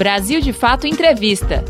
Brasil 0.00 0.40
de 0.40 0.50
Fato 0.50 0.86
Entrevista. 0.86 1.62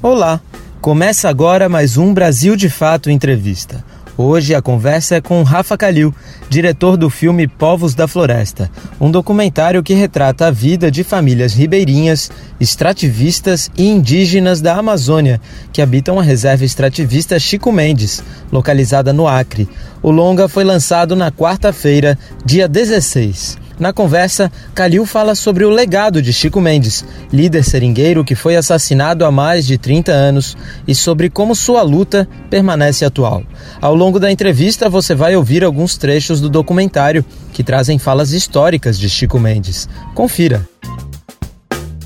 Olá, 0.00 0.40
começa 0.80 1.28
agora 1.28 1.68
mais 1.68 1.96
um 1.96 2.14
Brasil 2.14 2.54
de 2.54 2.70
Fato 2.70 3.10
Entrevista. 3.10 3.84
Hoje 4.16 4.54
a 4.54 4.62
conversa 4.62 5.16
é 5.16 5.20
com 5.20 5.42
Rafa 5.42 5.76
Calil, 5.76 6.14
diretor 6.48 6.96
do 6.96 7.10
filme 7.10 7.48
Povos 7.48 7.92
da 7.92 8.06
Floresta, 8.06 8.70
um 9.00 9.10
documentário 9.10 9.82
que 9.82 9.94
retrata 9.94 10.46
a 10.46 10.50
vida 10.52 10.88
de 10.88 11.02
famílias 11.02 11.52
ribeirinhas, 11.52 12.30
extrativistas 12.60 13.68
e 13.76 13.88
indígenas 13.88 14.60
da 14.60 14.76
Amazônia, 14.76 15.40
que 15.72 15.82
habitam 15.82 16.20
a 16.20 16.22
reserva 16.22 16.64
extrativista 16.64 17.36
Chico 17.36 17.72
Mendes, 17.72 18.22
localizada 18.52 19.12
no 19.12 19.26
Acre. 19.26 19.68
O 20.00 20.12
longa 20.12 20.46
foi 20.46 20.62
lançado 20.62 21.16
na 21.16 21.32
quarta-feira, 21.32 22.16
dia 22.44 22.68
16. 22.68 23.60
Na 23.78 23.92
conversa, 23.92 24.50
Calil 24.74 25.04
fala 25.06 25.34
sobre 25.34 25.64
o 25.64 25.70
legado 25.70 26.20
de 26.20 26.32
Chico 26.32 26.60
Mendes, 26.60 27.04
líder 27.32 27.64
seringueiro 27.64 28.24
que 28.24 28.34
foi 28.34 28.56
assassinado 28.56 29.24
há 29.24 29.30
mais 29.30 29.66
de 29.66 29.78
30 29.78 30.12
anos, 30.12 30.56
e 30.86 30.94
sobre 30.94 31.30
como 31.30 31.54
sua 31.54 31.82
luta 31.82 32.28
permanece 32.50 33.04
atual. 33.04 33.42
Ao 33.80 33.94
longo 33.94 34.20
da 34.20 34.30
entrevista, 34.30 34.88
você 34.88 35.14
vai 35.14 35.36
ouvir 35.36 35.64
alguns 35.64 35.96
trechos 35.96 36.40
do 36.40 36.48
documentário 36.48 37.24
que 37.52 37.62
trazem 37.62 37.98
falas 37.98 38.32
históricas 38.32 38.98
de 38.98 39.08
Chico 39.08 39.38
Mendes. 39.38 39.88
Confira. 40.14 40.66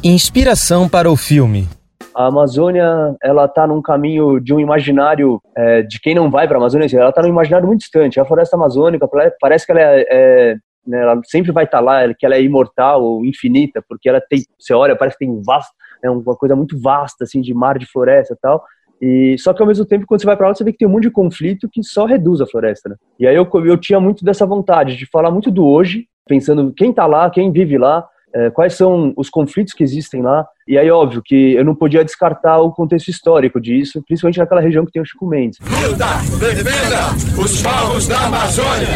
Inspiração 0.02 0.88
para 0.88 1.10
o 1.10 1.16
filme. 1.16 1.68
A 2.14 2.28
Amazônia, 2.28 3.14
ela 3.22 3.44
está 3.44 3.66
num 3.66 3.82
caminho 3.82 4.40
de 4.40 4.54
um 4.54 4.58
imaginário 4.58 5.38
é, 5.54 5.82
de 5.82 6.00
quem 6.00 6.14
não 6.14 6.30
vai 6.30 6.48
para 6.48 6.56
a 6.56 6.60
Amazônia, 6.60 6.88
ela 6.96 7.10
está 7.10 7.20
num 7.20 7.28
imaginário 7.28 7.66
muito 7.66 7.80
distante. 7.80 8.18
A 8.18 8.24
floresta 8.24 8.56
amazônica 8.56 9.06
parece 9.38 9.66
que 9.66 9.72
ela 9.72 9.82
é, 9.82 10.06
é 10.10 10.56
né, 10.86 11.00
ela 11.00 11.20
sempre 11.24 11.52
vai 11.52 11.64
estar 11.64 11.78
tá 11.78 11.84
lá, 11.84 12.14
que 12.14 12.24
ela 12.24 12.34
é 12.34 12.42
imortal 12.42 13.02
ou 13.02 13.24
infinita, 13.24 13.82
porque 13.88 14.08
ela 14.08 14.20
tem, 14.20 14.42
você 14.58 14.72
olha, 14.74 14.96
parece 14.96 15.18
que 15.18 15.26
tem 15.26 15.42
vasto, 15.42 15.72
é 16.02 16.10
uma 16.10 16.36
coisa 16.36 16.54
muito 16.54 16.80
vasta, 16.80 17.24
assim, 17.24 17.40
de 17.40 17.52
mar, 17.52 17.78
de 17.78 17.86
floresta 17.86 18.34
e 18.34 18.36
tal, 18.36 18.64
e 19.00 19.36
só 19.38 19.52
que 19.52 19.60
ao 19.60 19.68
mesmo 19.68 19.84
tempo, 19.84 20.06
quando 20.06 20.20
você 20.20 20.26
vai 20.26 20.36
para 20.36 20.48
lá, 20.48 20.54
você 20.54 20.64
vê 20.64 20.72
que 20.72 20.78
tem 20.78 20.88
um 20.88 20.90
monte 20.90 21.04
de 21.04 21.10
conflito 21.10 21.68
que 21.70 21.82
só 21.82 22.06
reduz 22.06 22.40
a 22.40 22.46
floresta, 22.46 22.88
né? 22.88 22.96
E 23.18 23.26
aí 23.26 23.36
eu, 23.36 23.48
eu 23.64 23.76
tinha 23.76 24.00
muito 24.00 24.24
dessa 24.24 24.46
vontade 24.46 24.96
de 24.96 25.06
falar 25.06 25.30
muito 25.30 25.50
do 25.50 25.66
hoje, 25.66 26.06
pensando 26.26 26.72
quem 26.72 26.90
está 26.90 27.06
lá, 27.06 27.28
quem 27.28 27.52
vive 27.52 27.76
lá, 27.76 28.06
é, 28.36 28.50
quais 28.50 28.74
são 28.74 29.14
os 29.16 29.30
conflitos 29.30 29.72
que 29.72 29.82
existem 29.82 30.20
lá. 30.20 30.46
E 30.68 30.76
aí, 30.76 30.90
óbvio, 30.90 31.22
que 31.24 31.54
eu 31.54 31.64
não 31.64 31.74
podia 31.74 32.04
descartar 32.04 32.60
o 32.60 32.70
contexto 32.70 33.08
histórico 33.08 33.58
disso, 33.58 34.02
principalmente 34.06 34.38
naquela 34.38 34.60
região 34.60 34.84
que 34.84 34.92
tem 34.92 35.00
o 35.00 35.06
Chico 35.06 35.26
Mendes. 35.26 35.58
Luta, 35.60 36.06
defenda 36.38 37.42
os 37.42 37.62
povos 37.62 38.06
da 38.06 38.20
Amazônia! 38.26 38.88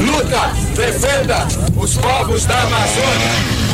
Luta, 0.00 0.74
defenda 0.74 1.36
os 1.78 1.98
povos 1.98 2.46
da 2.46 2.62
Amazônia! 2.62 3.68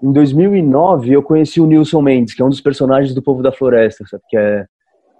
Em 0.00 0.12
2009, 0.12 1.12
eu 1.12 1.22
conheci 1.22 1.60
o 1.60 1.66
Nilson 1.66 2.02
Mendes, 2.02 2.34
que 2.34 2.42
é 2.42 2.44
um 2.44 2.48
dos 2.48 2.60
personagens 2.60 3.14
do 3.14 3.22
Povo 3.22 3.42
da 3.42 3.52
Floresta, 3.52 4.04
sabe? 4.08 4.22
Que 4.28 4.36
é 4.36 4.66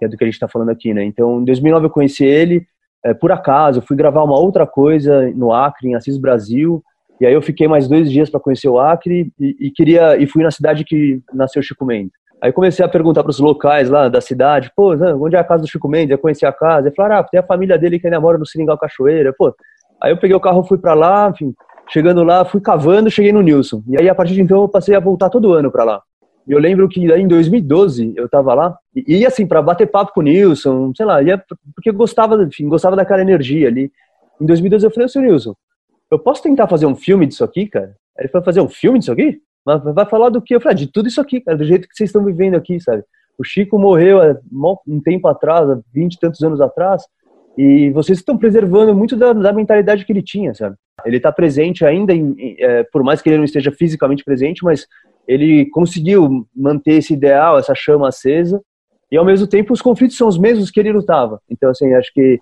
que 0.03 0.05
é 0.05 0.07
do 0.09 0.17
que 0.17 0.23
a 0.23 0.27
gente 0.27 0.35
está 0.35 0.47
falando 0.47 0.69
aqui, 0.69 0.93
né? 0.93 1.03
Então, 1.03 1.41
em 1.41 1.45
2009 1.45 1.85
eu 1.85 1.89
conheci 1.89 2.25
ele, 2.25 2.65
é, 3.03 3.13
por 3.13 3.31
acaso, 3.31 3.81
fui 3.81 3.95
gravar 3.95 4.23
uma 4.23 4.39
outra 4.39 4.67
coisa 4.67 5.29
no 5.31 5.53
Acre, 5.53 5.89
em 5.89 5.95
Assis 5.95 6.17
Brasil, 6.17 6.83
e 7.19 7.25
aí 7.25 7.33
eu 7.33 7.41
fiquei 7.41 7.67
mais 7.67 7.87
dois 7.87 8.11
dias 8.11 8.29
para 8.29 8.39
conhecer 8.39 8.67
o 8.67 8.79
Acre 8.79 9.31
e, 9.39 9.67
e, 9.67 9.71
queria 9.71 10.17
e 10.17 10.27
fui 10.27 10.43
na 10.43 10.51
cidade 10.51 10.83
que 10.83 11.21
nasceu 11.33 11.61
Chico 11.61 11.85
Mendes. 11.85 12.11
Aí 12.41 12.51
comecei 12.51 12.83
a 12.83 12.89
perguntar 12.89 13.23
para 13.23 13.29
os 13.29 13.39
locais 13.39 13.89
lá 13.89 14.09
da 14.09 14.19
cidade, 14.19 14.69
pô, 14.75 14.93
onde 14.93 15.35
é 15.35 15.39
a 15.39 15.43
casa 15.43 15.63
do 15.63 15.69
Chico 15.69 15.87
Mendes? 15.87 16.11
Eu 16.11 16.17
conheci 16.17 16.45
a 16.45 16.51
casa. 16.51 16.87
Ele 16.87 16.95
falaram, 16.95 17.17
ah, 17.17 17.23
tem 17.23 17.39
a 17.39 17.43
família 17.43 17.77
dele 17.77 17.99
que 17.99 18.07
ainda 18.07 18.19
mora 18.19 18.37
no 18.37 18.45
Seringal 18.45 18.77
Cachoeira. 18.77 19.33
Pô, 19.37 19.55
aí 20.01 20.11
eu 20.11 20.17
peguei 20.17 20.35
o 20.35 20.41
carro, 20.41 20.63
fui 20.63 20.77
para 20.77 20.93
lá, 20.93 21.29
enfim, 21.29 21.53
chegando 21.89 22.23
lá, 22.23 22.43
fui 22.43 22.59
cavando, 22.59 23.09
cheguei 23.09 23.31
no 23.31 23.41
Nilson. 23.41 23.81
E 23.87 23.97
aí 23.97 24.09
a 24.09 24.15
partir 24.15 24.33
de 24.33 24.41
então 24.41 24.61
eu 24.61 24.67
passei 24.67 24.93
a 24.93 24.99
voltar 24.99 25.29
todo 25.29 25.53
ano 25.53 25.71
para 25.71 25.85
lá. 25.85 26.01
Eu 26.47 26.59
lembro 26.59 26.89
que 26.89 26.99
em 26.99 27.27
2012 27.27 28.13
eu 28.15 28.27
tava 28.27 28.53
lá, 28.53 28.77
e 28.95 29.17
ia 29.17 29.27
assim, 29.27 29.47
para 29.47 29.61
bater 29.61 29.87
papo 29.87 30.13
com 30.13 30.19
o 30.19 30.23
Nilson, 30.23 30.91
sei 30.95 31.05
lá, 31.05 31.21
ia, 31.21 31.41
porque 31.73 31.89
eu 31.89 31.93
gostava, 31.93 32.41
enfim, 32.43 32.67
gostava 32.67 32.95
daquela 32.95 33.21
energia 33.21 33.67
ali. 33.67 33.91
Em 34.41 34.45
2012 34.45 34.85
eu 34.85 34.91
falei, 34.91 35.07
seu 35.07 35.21
Nilson, 35.21 35.55
eu 36.11 36.19
posso 36.19 36.43
tentar 36.43 36.67
fazer 36.67 36.85
um 36.85 36.95
filme 36.95 37.25
disso 37.25 37.43
aqui, 37.43 37.67
cara? 37.67 37.95
Ele 38.17 38.27
falou, 38.27 38.45
fazer 38.45 38.61
um 38.61 38.67
filme 38.67 38.99
disso 38.99 39.11
aqui? 39.11 39.39
Mas 39.65 39.81
vai 39.81 40.05
falar 40.05 40.29
do 40.29 40.41
que? 40.41 40.53
Eu 40.53 40.59
falei, 40.59 40.75
ah, 40.75 40.77
de 40.77 40.87
tudo 40.87 41.07
isso 41.07 41.21
aqui, 41.21 41.39
cara, 41.39 41.57
do 41.57 41.63
jeito 41.63 41.87
que 41.87 41.95
vocês 41.95 42.09
estão 42.09 42.23
vivendo 42.23 42.55
aqui, 42.55 42.79
sabe? 42.79 43.03
O 43.37 43.43
Chico 43.43 43.79
morreu 43.79 44.21
há 44.21 44.35
um 44.87 45.01
tempo 45.01 45.27
atrás, 45.27 45.69
há 45.69 45.79
20 45.93 46.13
e 46.13 46.19
tantos 46.19 46.41
anos 46.43 46.59
atrás, 46.59 47.03
e 47.57 47.89
vocês 47.91 48.17
estão 48.17 48.37
preservando 48.37 48.93
muito 48.93 49.15
da, 49.15 49.31
da 49.31 49.53
mentalidade 49.53 50.05
que 50.05 50.11
ele 50.11 50.21
tinha, 50.21 50.53
sabe? 50.53 50.75
Ele 51.05 51.17
está 51.17 51.31
presente 51.31 51.85
ainda, 51.85 52.13
em, 52.13 52.35
é, 52.59 52.83
por 52.83 53.03
mais 53.03 53.21
que 53.21 53.29
ele 53.29 53.37
não 53.37 53.43
esteja 53.43 53.71
fisicamente 53.71 54.23
presente, 54.23 54.63
mas 54.63 54.87
ele 55.27 55.69
conseguiu 55.71 56.45
manter 56.55 56.93
esse 56.93 57.13
ideal, 57.13 57.57
essa 57.57 57.73
chama 57.75 58.09
acesa, 58.09 58.61
e 59.11 59.17
ao 59.17 59.25
mesmo 59.25 59.47
tempo 59.47 59.73
os 59.73 59.81
conflitos 59.81 60.17
são 60.17 60.27
os 60.27 60.37
mesmos 60.37 60.71
que 60.71 60.79
ele 60.79 60.91
lutava. 60.91 61.39
Então, 61.49 61.69
assim, 61.69 61.93
acho 61.93 62.11
que 62.13 62.39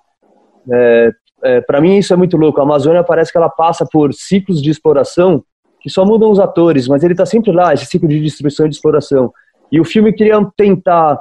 é, 0.72 1.12
é, 1.44 1.62
para 1.62 1.82
mim 1.82 1.98
isso 1.98 2.14
é 2.14 2.16
muito 2.16 2.38
louco. 2.38 2.60
A 2.60 2.64
Amazônia 2.64 3.04
parece 3.04 3.32
que 3.32 3.38
ela 3.38 3.50
passa 3.50 3.86
por 3.86 4.14
ciclos 4.14 4.62
de 4.62 4.70
exploração 4.70 5.44
que 5.82 5.90
só 5.90 6.06
mudam 6.06 6.30
os 6.30 6.40
atores, 6.40 6.88
mas 6.88 7.04
ele 7.04 7.14
está 7.14 7.26
sempre 7.26 7.52
lá, 7.52 7.74
esse 7.74 7.88
ciclo 7.88 8.08
de 8.08 8.20
destruição 8.22 8.68
e 8.68 8.70
de 8.70 8.76
exploração. 8.76 9.34
E 9.72 9.80
o 9.80 9.86
filme 9.86 10.14
queria 10.14 10.38
tentar, 10.56 11.20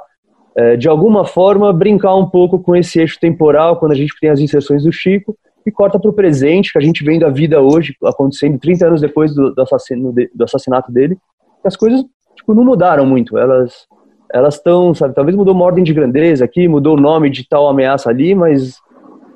é, 0.55 0.77
de 0.77 0.87
alguma 0.87 1.25
forma, 1.25 1.73
brincar 1.73 2.15
um 2.15 2.29
pouco 2.29 2.59
com 2.59 2.75
esse 2.75 2.99
eixo 2.99 3.19
temporal, 3.19 3.77
quando 3.77 3.93
a 3.93 3.95
gente 3.95 4.13
tem 4.21 4.29
as 4.29 4.39
inserções 4.39 4.83
do 4.83 4.91
Chico, 4.91 5.35
e 5.65 5.71
corta 5.71 5.99
para 5.99 6.09
o 6.09 6.13
presente, 6.13 6.71
que 6.71 6.77
a 6.77 6.81
gente 6.81 7.03
vem 7.03 7.19
da 7.19 7.29
vida 7.29 7.59
hoje, 7.59 7.95
acontecendo 8.03 8.59
30 8.59 8.87
anos 8.87 9.01
depois 9.01 9.33
do, 9.33 9.53
do, 9.53 9.61
assassino, 9.61 10.13
do 10.13 10.43
assassinato 10.43 10.91
dele, 10.91 11.17
as 11.67 11.75
coisas 11.75 12.03
tipo, 12.35 12.53
não 12.53 12.63
mudaram 12.63 13.05
muito. 13.05 13.37
Elas 13.37 13.87
elas 14.33 14.55
estão, 14.55 14.93
sabe, 14.93 15.13
talvez 15.13 15.35
mudou 15.35 15.53
uma 15.53 15.65
ordem 15.65 15.83
de 15.83 15.93
grandeza 15.93 16.45
aqui, 16.45 16.67
mudou 16.67 16.95
o 16.95 17.01
nome 17.01 17.29
de 17.29 17.47
tal 17.47 17.67
ameaça 17.67 18.09
ali, 18.09 18.33
mas 18.33 18.77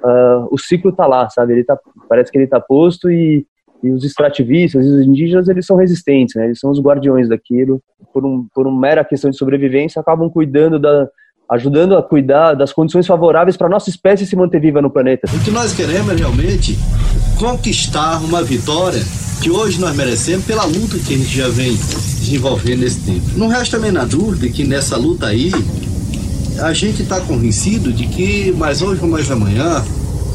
uh, 0.04 0.48
o 0.50 0.58
ciclo 0.58 0.92
está 0.92 1.06
lá, 1.06 1.30
sabe? 1.30 1.54
Ele 1.54 1.64
tá, 1.64 1.78
parece 2.08 2.32
que 2.32 2.38
ele 2.38 2.46
está 2.46 2.62
posto 2.62 3.10
e, 3.10 3.46
e, 3.84 3.92
os 3.92 4.06
extrativistas 4.06 4.86
e 4.86 4.90
os 4.90 5.06
indígenas, 5.06 5.50
eles 5.50 5.66
são 5.66 5.76
resistentes, 5.76 6.36
né? 6.36 6.46
Eles 6.46 6.60
são 6.60 6.72
os 6.72 6.80
guardiões 6.80 7.28
daquilo. 7.28 7.82
Por, 8.14 8.26
um, 8.26 8.48
por 8.54 8.66
uma 8.66 8.80
mera 8.80 9.04
questão 9.04 9.30
de 9.30 9.38
sobrevivência, 9.38 10.00
acabam 10.00 10.30
cuidando 10.30 10.80
da, 10.80 11.10
ajudando 11.50 11.98
a 11.98 12.04
cuidar 12.04 12.54
das 12.54 12.72
condições 12.72 13.06
favoráveis 13.06 13.58
para 13.58 13.68
nossa 13.68 13.90
espécie 13.90 14.26
se 14.26 14.36
manter 14.36 14.62
viva 14.62 14.82
no 14.82 14.90
planeta. 14.90 15.28
O 15.28 15.44
que 15.44 15.52
nós 15.52 15.74
queremos 15.74 16.14
é 16.14 16.16
realmente 16.16 16.78
conquistar 17.38 18.24
uma 18.24 18.42
vitória 18.42 19.02
que 19.44 19.52
hoje 19.52 19.80
nós 19.82 19.96
merecemos 19.96 20.46
pela 20.46 20.64
luta 20.64 20.98
que 21.06 21.14
a 21.14 21.18
gente 21.18 21.38
já 21.38 21.50
vem 21.50 21.76
desenvolvendo 22.26 22.82
nesse 22.82 23.06
tempo. 23.06 23.38
Não 23.38 23.48
resta 23.48 23.78
a 23.78 23.80
menor 23.80 24.08
dúvida 24.08 24.52
que 24.52 24.66
nessa 24.66 24.98
luta 24.98 25.28
aí 25.28 25.52
a 26.62 26.74
gente 26.74 27.04
está 27.04 27.22
convencido 27.22 27.94
de 27.94 28.08
que 28.08 28.52
mais 28.54 28.82
hoje 28.82 29.02
ou 29.02 29.08
mais 29.08 29.30
amanhã 29.30 29.84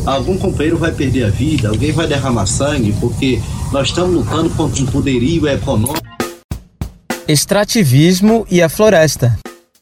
algum 0.07 0.39
companheiro 0.39 0.77
vai 0.77 0.93
perder 0.93 1.25
a 1.25 1.31
vida, 1.31 1.69
alguém 1.69 1.93
vai 1.93 2.07
derramar 2.07 2.47
sangue, 2.47 2.95
porque 3.01 3.41
nós 3.73 3.89
estamos 3.89 4.15
lutando 4.15 4.51
contra 4.51 4.83
um 4.83 4.87
poderio 4.87 5.49
econômico. 5.49 6.01
Extrativismo 7.27 8.47
e 8.51 8.63
a 8.63 8.69
floresta. 8.69 9.39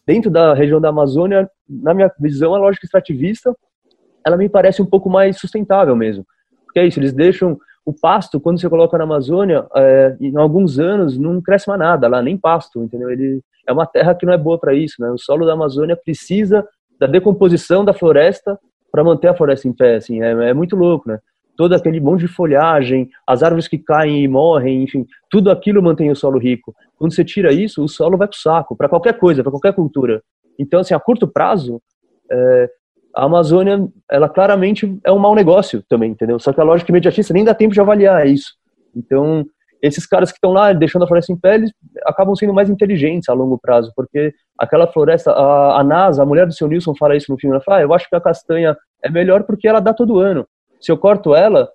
Dentro 0.06 0.30
da 0.30 0.54
região 0.54 0.80
da 0.80 0.88
Amazônia, 0.88 1.48
na 1.68 1.92
minha 1.92 2.10
visão, 2.18 2.54
a 2.54 2.58
lógica 2.58 2.86
extrativista, 2.86 3.54
ela 4.26 4.36
me 4.36 4.48
parece 4.48 4.80
um 4.80 4.86
pouco 4.86 5.10
mais 5.10 5.38
sustentável 5.38 5.94
mesmo. 5.94 6.26
Porque 6.64 6.80
é 6.80 6.86
isso, 6.86 6.98
eles 6.98 7.12
deixam 7.12 7.58
o 7.88 7.92
pasto, 7.94 8.38
quando 8.38 8.60
você 8.60 8.68
coloca 8.68 8.98
na 8.98 9.04
Amazônia, 9.04 9.66
é, 9.74 10.14
em 10.20 10.36
alguns 10.36 10.78
anos 10.78 11.16
não 11.16 11.40
cresce 11.40 11.66
mais 11.68 11.80
nada 11.80 12.06
lá, 12.06 12.20
nem 12.20 12.36
pasto, 12.36 12.82
entendeu? 12.82 13.08
Ele 13.08 13.40
é 13.66 13.72
uma 13.72 13.86
terra 13.86 14.14
que 14.14 14.26
não 14.26 14.32
é 14.34 14.36
boa 14.36 14.58
para 14.58 14.74
isso, 14.74 14.96
né? 15.00 15.10
O 15.10 15.16
solo 15.16 15.46
da 15.46 15.54
Amazônia 15.54 15.96
precisa 15.96 16.68
da 17.00 17.06
decomposição 17.06 17.86
da 17.86 17.94
floresta 17.94 18.58
para 18.92 19.02
manter 19.02 19.28
a 19.28 19.34
floresta 19.34 19.66
em 19.66 19.72
pé, 19.72 19.96
assim, 19.96 20.22
é, 20.22 20.50
é, 20.50 20.52
muito 20.52 20.76
louco, 20.76 21.08
né? 21.08 21.18
Todo 21.56 21.72
aquele 21.72 21.98
monte 21.98 22.20
de 22.20 22.28
folhagem, 22.28 23.08
as 23.26 23.42
árvores 23.42 23.66
que 23.66 23.78
caem 23.78 24.22
e 24.22 24.28
morrem, 24.28 24.82
enfim, 24.82 25.06
tudo 25.30 25.50
aquilo 25.50 25.82
mantém 25.82 26.10
o 26.10 26.14
solo 26.14 26.38
rico. 26.38 26.74
Quando 26.98 27.14
você 27.14 27.24
tira 27.24 27.54
isso, 27.54 27.82
o 27.82 27.88
solo 27.88 28.18
vai 28.18 28.28
pro 28.28 28.36
saco, 28.36 28.76
para 28.76 28.90
qualquer 28.90 29.18
coisa, 29.18 29.42
para 29.42 29.50
qualquer 29.50 29.72
cultura. 29.72 30.22
Então, 30.58 30.80
assim, 30.80 30.92
a 30.92 31.00
curto 31.00 31.26
prazo, 31.26 31.80
é, 32.30 32.70
a 33.18 33.24
Amazônia, 33.24 33.84
ela 34.08 34.28
claramente 34.28 34.96
é 35.04 35.10
um 35.10 35.18
mau 35.18 35.34
negócio 35.34 35.82
também, 35.88 36.12
entendeu? 36.12 36.38
Só 36.38 36.52
que 36.52 36.60
a 36.60 36.64
lógica 36.64 36.92
imediatista 36.92 37.34
nem 37.34 37.42
dá 37.42 37.52
tempo 37.52 37.74
de 37.74 37.80
avaliar 37.80 38.24
isso. 38.28 38.52
Então, 38.94 39.44
esses 39.82 40.06
caras 40.06 40.30
que 40.30 40.36
estão 40.36 40.52
lá 40.52 40.72
deixando 40.72 41.02
a 41.02 41.06
floresta 41.08 41.32
em 41.32 41.36
pé, 41.36 41.56
eles 41.56 41.72
acabam 42.06 42.36
sendo 42.36 42.54
mais 42.54 42.70
inteligentes 42.70 43.28
a 43.28 43.32
longo 43.32 43.58
prazo, 43.58 43.92
porque 43.96 44.32
aquela 44.56 44.86
floresta, 44.86 45.32
a, 45.32 45.80
a 45.80 45.82
NASA, 45.82 46.22
a 46.22 46.26
mulher 46.26 46.46
do 46.46 46.52
seu 46.52 46.68
Nilson 46.68 46.94
fala 46.94 47.16
isso 47.16 47.32
no 47.32 47.36
filme, 47.36 47.56
ela 47.56 47.64
fala, 47.64 47.78
ah, 47.78 47.82
eu 47.82 47.92
acho 47.92 48.08
que 48.08 48.14
a 48.14 48.20
castanha 48.20 48.76
é 49.02 49.10
melhor 49.10 49.42
porque 49.42 49.66
ela 49.66 49.80
dá 49.80 49.92
todo 49.92 50.20
ano. 50.20 50.46
Se 50.80 50.92
eu 50.92 50.96
corto 50.96 51.34
ela, 51.34 51.68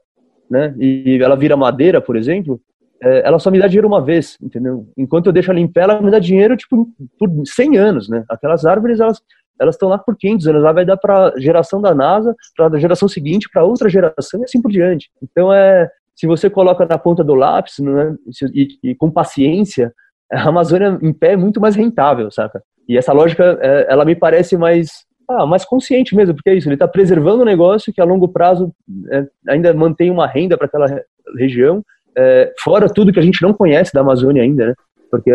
né, 0.49 0.73
e 0.79 1.19
ela 1.21 1.35
vira 1.35 1.57
madeira, 1.57 1.99
por 1.99 2.15
exemplo, 2.15 2.57
é, 3.01 3.27
ela 3.27 3.37
só 3.37 3.51
me 3.51 3.59
dá 3.59 3.67
dinheiro 3.67 3.87
uma 3.89 4.01
vez, 4.01 4.37
entendeu? 4.41 4.87
Enquanto 4.97 5.25
eu 5.25 5.33
deixo 5.33 5.51
ela 5.51 5.59
em 5.59 5.67
pé, 5.67 5.81
ela 5.81 6.01
me 6.01 6.09
dá 6.09 6.19
dinheiro, 6.19 6.55
tipo, 6.55 6.87
por 7.19 7.29
100 7.45 7.77
anos, 7.77 8.07
né? 8.07 8.23
Aquelas 8.29 8.65
árvores, 8.65 9.01
elas 9.01 9.21
elas 9.59 9.75
estão 9.75 9.89
lá 9.89 9.97
por 9.97 10.17
500 10.17 10.47
anos, 10.47 10.61
ela 10.63 10.73
vai 10.73 10.85
dar 10.85 10.97
para 10.97 11.33
geração 11.37 11.81
da 11.81 11.93
NASA, 11.93 12.35
para 12.55 12.67
a 12.67 12.79
geração 12.79 13.07
seguinte, 13.07 13.49
para 13.51 13.63
outra 13.63 13.89
geração 13.89 14.41
e 14.41 14.43
assim 14.43 14.61
por 14.61 14.71
diante. 14.71 15.09
Então 15.21 15.53
é, 15.53 15.89
se 16.15 16.27
você 16.27 16.49
coloca 16.49 16.85
na 16.85 16.97
ponta 16.97 17.23
do 17.23 17.35
lápis 17.35 17.79
né, 17.79 18.15
e, 18.53 18.67
e, 18.83 18.95
com 18.95 19.09
paciência, 19.09 19.93
a 20.31 20.49
Amazônia 20.49 20.97
em 21.01 21.13
pé 21.13 21.33
é 21.33 21.37
muito 21.37 21.61
mais 21.61 21.75
rentável, 21.75 22.31
saca? 22.31 22.61
E 22.87 22.97
essa 22.97 23.13
lógica, 23.13 23.57
é, 23.61 23.87
ela 23.89 24.03
me 24.03 24.15
parece 24.15 24.57
mais 24.57 25.05
ah, 25.29 25.45
mais 25.45 25.63
consciente 25.63 26.15
mesmo, 26.15 26.35
porque 26.35 26.49
é 26.49 26.55
isso, 26.55 26.67
ele 26.67 26.75
está 26.75 26.87
preservando 26.87 27.43
um 27.43 27.45
negócio 27.45 27.93
que 27.93 28.01
a 28.01 28.05
longo 28.05 28.27
prazo 28.27 28.73
é, 29.09 29.25
ainda 29.47 29.73
mantém 29.73 30.11
uma 30.11 30.27
renda 30.27 30.57
para 30.57 30.67
aquela 30.67 30.85
região, 31.37 31.81
é, 32.15 32.53
fora 32.59 32.91
tudo 32.93 33.11
que 33.11 33.19
a 33.19 33.23
gente 33.23 33.41
não 33.41 33.53
conhece 33.53 33.93
da 33.93 34.01
Amazônia 34.01 34.43
ainda, 34.43 34.67
né? 34.67 34.73
Porque 35.09 35.31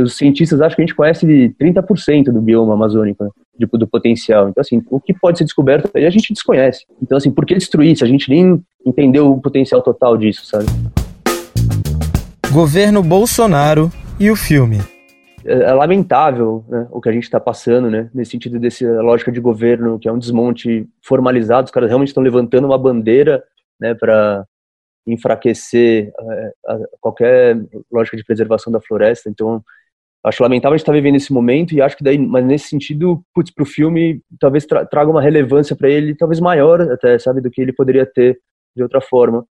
os 0.00 0.16
cientistas 0.16 0.60
acham 0.60 0.76
que 0.76 0.82
a 0.82 0.86
gente 0.86 0.94
conhece 0.94 1.54
30% 1.60 2.24
do 2.24 2.40
bioma 2.40 2.74
amazônico, 2.74 3.24
né? 3.24 3.30
de, 3.58 3.66
do 3.66 3.86
potencial. 3.86 4.48
Então, 4.48 4.60
assim, 4.60 4.82
o 4.90 5.00
que 5.00 5.12
pode 5.12 5.38
ser 5.38 5.44
descoberto 5.44 5.90
aí 5.94 6.06
a 6.06 6.10
gente 6.10 6.32
desconhece. 6.32 6.84
Então, 7.02 7.18
assim, 7.18 7.30
por 7.30 7.44
que 7.44 7.54
destruir 7.54 7.96
se 7.96 8.04
a 8.04 8.06
gente 8.06 8.28
nem 8.28 8.62
entendeu 8.84 9.30
o 9.30 9.40
potencial 9.40 9.82
total 9.82 10.16
disso, 10.16 10.46
sabe? 10.46 10.66
Governo 12.52 13.02
Bolsonaro 13.02 13.90
e 14.18 14.30
o 14.30 14.36
filme. 14.36 14.78
É, 15.44 15.52
é 15.52 15.72
lamentável 15.72 16.64
né, 16.68 16.86
o 16.90 17.00
que 17.00 17.08
a 17.08 17.12
gente 17.12 17.24
está 17.24 17.40
passando, 17.40 17.90
né, 17.90 18.08
nesse 18.14 18.32
sentido 18.32 18.58
dessa 18.58 18.86
lógica 19.00 19.32
de 19.32 19.40
governo, 19.40 19.98
que 19.98 20.08
é 20.08 20.12
um 20.12 20.18
desmonte 20.18 20.86
formalizado, 21.02 21.64
os 21.66 21.70
caras 21.70 21.88
realmente 21.88 22.08
estão 22.08 22.22
levantando 22.22 22.66
uma 22.66 22.78
bandeira 22.78 23.42
né, 23.80 23.94
para 23.94 24.44
enfraquecer 25.06 26.12
é, 26.20 26.52
qualquer 27.00 27.56
lógica 27.90 28.16
de 28.16 28.24
preservação 28.24 28.72
da 28.72 28.80
floresta. 28.80 29.28
Então, 29.28 29.62
acho 30.24 30.42
lamentável 30.42 30.74
a 30.74 30.76
gente 30.76 30.82
estar 30.82 30.92
tá 30.92 30.96
vivendo 30.96 31.16
esse 31.16 31.32
momento 31.32 31.74
e 31.74 31.80
acho 31.80 31.96
que 31.96 32.04
daí, 32.04 32.18
mas 32.18 32.44
nesse 32.44 32.68
sentido, 32.68 33.22
putz, 33.34 33.52
para 33.52 33.62
o 33.62 33.66
filme 33.66 34.20
talvez 34.38 34.64
tra 34.64 34.86
traga 34.86 35.10
uma 35.10 35.22
relevância 35.22 35.74
para 35.74 35.90
ele, 35.90 36.14
talvez 36.14 36.40
maior 36.40 36.80
até, 36.80 37.18
sabe, 37.18 37.40
do 37.40 37.50
que 37.50 37.60
ele 37.60 37.72
poderia 37.72 38.06
ter 38.06 38.38
de 38.76 38.82
outra 38.82 39.00
forma. 39.00 39.44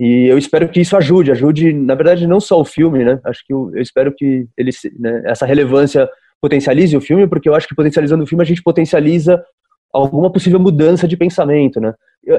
E 0.00 0.26
eu 0.28 0.38
espero 0.38 0.68
que 0.68 0.80
isso 0.80 0.96
ajude, 0.96 1.32
ajude, 1.32 1.72
na 1.72 1.96
verdade, 1.96 2.26
não 2.26 2.38
só 2.38 2.60
o 2.60 2.64
filme, 2.64 3.04
né? 3.04 3.20
Acho 3.24 3.44
que 3.44 3.52
eu, 3.52 3.72
eu 3.74 3.82
espero 3.82 4.14
que 4.14 4.46
ele, 4.56 4.70
né, 4.98 5.22
essa 5.24 5.44
relevância 5.44 6.08
potencialize 6.40 6.96
o 6.96 7.00
filme, 7.00 7.26
porque 7.26 7.48
eu 7.48 7.54
acho 7.54 7.66
que 7.66 7.74
potencializando 7.74 8.22
o 8.22 8.26
filme 8.26 8.42
a 8.42 8.46
gente 8.46 8.62
potencializa 8.62 9.42
alguma 9.92 10.30
possível 10.30 10.60
mudança 10.60 11.08
de 11.08 11.16
pensamento, 11.16 11.80
né? 11.80 11.94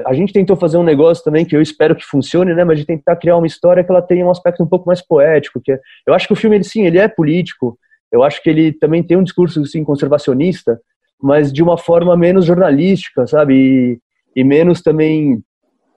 A 0.06 0.12
gente 0.12 0.32
tentou 0.32 0.56
fazer 0.56 0.76
um 0.76 0.82
negócio 0.82 1.24
também 1.24 1.44
que 1.44 1.56
eu 1.56 1.60
espero 1.60 1.96
que 1.96 2.04
funcione, 2.04 2.54
né? 2.54 2.64
Mas 2.64 2.78
de 2.78 2.84
tentar 2.84 3.16
criar 3.16 3.36
uma 3.36 3.46
história 3.46 3.82
que 3.82 3.90
ela 3.90 4.02
tenha 4.02 4.24
um 4.24 4.30
aspecto 4.30 4.62
um 4.62 4.66
pouco 4.66 4.86
mais 4.86 5.04
poético, 5.04 5.60
que 5.60 5.72
é, 5.72 5.80
eu 6.06 6.14
acho 6.14 6.26
que 6.26 6.32
o 6.32 6.36
filme 6.36 6.56
ele 6.56 6.64
sim, 6.64 6.86
ele 6.86 6.98
é 6.98 7.08
político. 7.08 7.78
Eu 8.10 8.22
acho 8.22 8.42
que 8.42 8.50
ele 8.50 8.72
também 8.72 9.02
tem 9.02 9.16
um 9.16 9.22
discurso 9.22 9.60
assim 9.60 9.84
conservacionista, 9.84 10.80
mas 11.20 11.52
de 11.52 11.62
uma 11.62 11.76
forma 11.76 12.16
menos 12.16 12.44
jornalística, 12.44 13.26
sabe? 13.26 13.54
E, 13.54 14.40
e 14.40 14.44
menos 14.44 14.82
também 14.82 15.42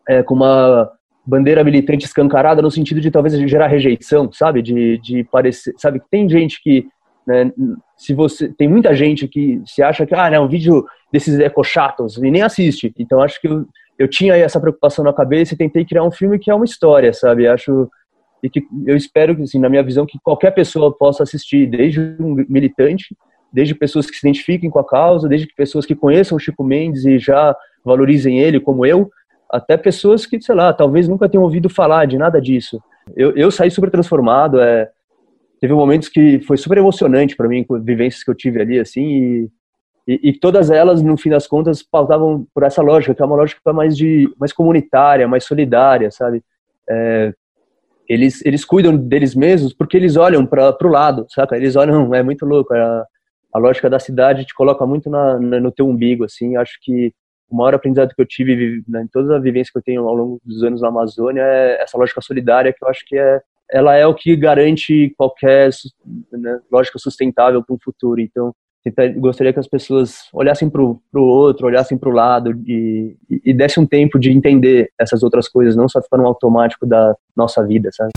é, 0.07 0.23
com 0.23 0.35
uma 0.35 0.89
bandeira 1.25 1.63
militante 1.63 2.05
escancarada 2.05 2.61
no 2.61 2.69
sentido 2.71 2.99
de 2.99 3.09
talvez 3.09 3.33
gerar 3.49 3.67
rejeição, 3.67 4.31
sabe? 4.31 4.61
De, 4.61 4.97
de 4.99 5.23
parecer, 5.25 5.73
sabe? 5.77 6.01
Tem 6.09 6.27
gente 6.27 6.61
que 6.61 6.87
né, 7.25 7.51
se 7.97 8.13
você 8.13 8.49
tem 8.49 8.67
muita 8.67 8.93
gente 8.93 9.27
que 9.27 9.61
se 9.65 9.81
acha 9.81 10.05
que 10.05 10.13
ah, 10.13 10.29
não, 10.29 10.45
um 10.45 10.49
vídeo 10.49 10.85
desses 11.11 11.39
ecochatos 11.39 12.17
e 12.17 12.29
nem 12.29 12.41
assiste. 12.41 12.93
Então 12.97 13.21
acho 13.21 13.39
que 13.39 13.47
eu 13.97 14.07
tinha 14.07 14.35
essa 14.35 14.59
preocupação 14.59 15.03
na 15.03 15.13
cabeça 15.13 15.53
e 15.53 15.57
tentei 15.57 15.85
criar 15.85 16.03
um 16.03 16.11
filme 16.11 16.39
que 16.39 16.49
é 16.49 16.55
uma 16.55 16.65
história, 16.65 17.13
sabe? 17.13 17.47
Acho 17.47 17.89
e 18.41 18.49
que 18.49 18.61
eu 18.85 18.97
espero 18.97 19.35
que 19.35 19.43
assim, 19.43 19.57
na 19.57 19.69
minha 19.69 19.83
visão 19.83 20.05
que 20.05 20.19
qualquer 20.21 20.51
pessoa 20.51 20.95
possa 20.95 21.23
assistir, 21.23 21.65
desde 21.65 22.01
um 22.19 22.35
militante, 22.49 23.15
desde 23.51 23.73
pessoas 23.73 24.09
que 24.09 24.17
se 24.17 24.27
identifiquem 24.27 24.69
com 24.69 24.79
a 24.79 24.85
causa, 24.85 25.29
desde 25.29 25.47
pessoas 25.55 25.85
que 25.85 25.95
conheçam 25.95 26.35
o 26.35 26.39
Chico 26.39 26.63
Mendes 26.63 27.05
e 27.05 27.17
já 27.17 27.55
valorizem 27.85 28.39
ele 28.39 28.59
como 28.59 28.85
eu, 28.85 29.09
até 29.49 29.77
pessoas 29.77 30.25
que, 30.25 30.41
sei 30.41 30.55
lá, 30.55 30.73
talvez 30.73 31.07
nunca 31.07 31.29
tenham 31.29 31.43
ouvido 31.43 31.69
falar 31.69 32.05
de 32.05 32.17
nada 32.17 32.41
disso. 32.41 32.81
Eu, 33.15 33.35
eu 33.37 33.51
saí 33.51 33.69
super 33.71 33.91
transformado, 33.91 34.59
é, 34.59 34.89
teve 35.61 35.73
momentos 35.73 36.09
que 36.09 36.41
foi 36.41 36.57
super 36.57 36.77
emocionante 36.77 37.35
para 37.35 37.47
mim, 37.47 37.65
vivências 37.81 38.23
que 38.23 38.31
eu 38.31 38.35
tive 38.35 38.61
ali, 38.61 38.79
assim, 38.79 39.05
e 39.05 39.49
e, 40.07 40.29
e, 40.29 40.39
todas 40.39 40.69
elas, 40.69 41.01
no 41.01 41.17
fim 41.17 41.29
das 41.29 41.47
contas, 41.47 41.81
pautavam 41.81 42.45
por 42.53 42.63
essa 42.63 42.81
lógica, 42.81 43.15
que 43.15 43.21
é 43.21 43.25
uma 43.25 43.37
lógica 43.37 43.71
mais 43.71 43.95
de 43.95 44.29
mais 44.37 44.51
comunitária, 44.51 45.27
mais 45.27 45.45
solidária, 45.45 46.11
sabe? 46.11 46.43
É, 46.89 47.33
eles 48.07 48.45
eles 48.45 48.65
cuidam 48.65 48.95
deles 48.97 49.33
mesmos 49.33 49.73
porque 49.73 49.95
eles 49.95 50.17
olham 50.17 50.45
para 50.45 50.75
o 50.83 50.87
lado, 50.87 51.25
saca? 51.29 51.55
Eles 51.55 51.75
olham, 51.75 52.13
é 52.13 52.21
muito 52.21 52.45
louco. 52.45 52.73
A, 52.73 53.05
a 53.53 53.59
lógica 53.59 53.89
da 53.89 53.99
cidade 53.99 54.45
te 54.45 54.53
coloca 54.53 54.85
muito 54.85 55.09
na, 55.09 55.39
na, 55.39 55.59
no 55.59 55.71
teu 55.71 55.87
umbigo, 55.87 56.25
assim. 56.25 56.57
Acho 56.57 56.77
que 56.81 57.13
o 57.49 57.55
maior 57.55 57.75
aprendizado 57.75 58.13
que 58.13 58.21
eu 58.21 58.25
tive 58.25 58.83
né, 58.87 59.03
em 59.03 59.07
toda 59.07 59.37
a 59.37 59.39
vivência 59.39 59.71
que 59.71 59.77
eu 59.77 59.83
tenho 59.83 60.07
ao 60.07 60.15
longo 60.15 60.41
dos 60.43 60.63
anos 60.63 60.81
na 60.81 60.89
Amazônia 60.89 61.41
é 61.41 61.81
essa 61.81 61.97
lógica 61.97 62.19
solidária 62.19 62.73
que 62.73 62.83
eu 62.83 62.89
acho 62.89 63.05
que 63.05 63.17
é 63.17 63.41
ela 63.71 63.95
é 63.95 64.05
o 64.05 64.13
que 64.13 64.35
garante 64.35 65.13
qualquer 65.17 65.69
né, 66.31 66.59
lógica 66.71 66.99
sustentável 66.99 67.63
para 67.63 67.73
um 67.73 67.79
futuro. 67.79 68.21
Então, 68.21 68.53
gostaria 69.17 69.53
que 69.53 69.59
as 69.59 69.67
pessoas 69.67 70.27
olhassem 70.33 70.69
para 70.69 70.81
o 70.81 70.99
outro, 71.13 71.67
olhassem 71.67 71.97
para 71.97 72.09
o 72.09 72.13
lado 72.13 72.51
e, 72.67 73.15
e, 73.29 73.41
e 73.45 73.53
dessem 73.53 73.83
um 73.83 73.85
tempo 73.85 74.19
de 74.19 74.29
entender 74.29 74.89
essas 74.99 75.23
outras 75.23 75.47
coisas, 75.47 75.75
não 75.75 75.87
só 75.87 76.01
ficar 76.01 76.17
no 76.17 76.27
automático 76.27 76.85
da 76.85 77.15
nossa 77.35 77.65
vida, 77.65 77.89
sabe? 77.93 78.11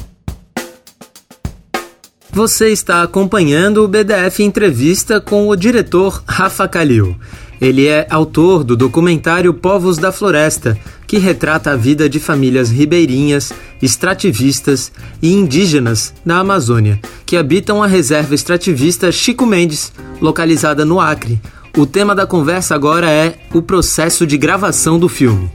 Você 2.33 2.71
está 2.71 3.03
acompanhando 3.03 3.83
o 3.83 3.89
BDF 3.89 4.43
Entrevista 4.43 5.21
com 5.21 5.49
o 5.49 5.57
diretor 5.57 6.23
Rafa 6.29 6.69
Kalil. 6.69 7.17
Ele 7.61 7.87
é 7.87 8.07
autor 8.11 8.63
do 8.63 8.77
documentário 8.77 9.55
Povos 9.55 9.97
da 9.97 10.13
Floresta, 10.13 10.79
que 11.07 11.19
retrata 11.19 11.71
a 11.71 11.77
vida 11.77 12.09
de 12.09 12.21
famílias 12.21 12.71
ribeirinhas, 12.71 13.53
extrativistas 13.81 14.93
e 15.23 15.33
indígenas 15.33 16.15
da 16.25 16.39
Amazônia, 16.39 17.01
que 17.25 17.37
habitam 17.37 17.83
a 17.83 17.87
reserva 17.87 18.35
extrativista 18.35 19.11
Chico 19.11 19.47
Mendes, 19.47 19.93
localizada 20.21 20.85
no 20.85 21.01
Acre. 21.01 21.41
O 21.77 21.87
tema 21.87 22.15
da 22.15 22.27
conversa 22.27 22.75
agora 22.75 23.11
é 23.11 23.35
o 23.55 23.63
processo 23.63 24.27
de 24.27 24.37
gravação 24.37 24.99
do 24.99 25.09
filme. 25.09 25.51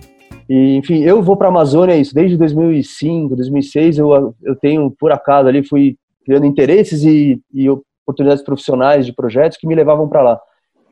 E, 0.50 0.75
enfim, 0.75 1.04
eu 1.04 1.21
vou 1.21 1.38
para 1.38 1.47
a 1.47 1.50
Amazônia 1.50 1.97
isso 1.97 2.13
desde 2.13 2.38
2005, 2.38 3.36
2006. 3.36 3.97
Eu, 3.97 4.36
eu 4.44 4.56
tenho, 4.56 4.92
por 5.00 5.12
acaso, 5.12 5.47
ali 5.47 5.63
fui 5.65 5.95
criando 6.25 6.45
interesses 6.45 7.04
e, 7.04 7.39
e 7.54 7.69
oportunidades 7.69 8.44
profissionais 8.44 9.06
de 9.06 9.13
projetos 9.13 9.57
que 9.57 9.65
me 9.65 9.75
levavam 9.75 10.07
para 10.07 10.21
lá. 10.21 10.39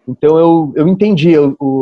Então 0.10 0.40
eu, 0.40 0.74
eu 0.76 0.88
entendi 0.88 1.34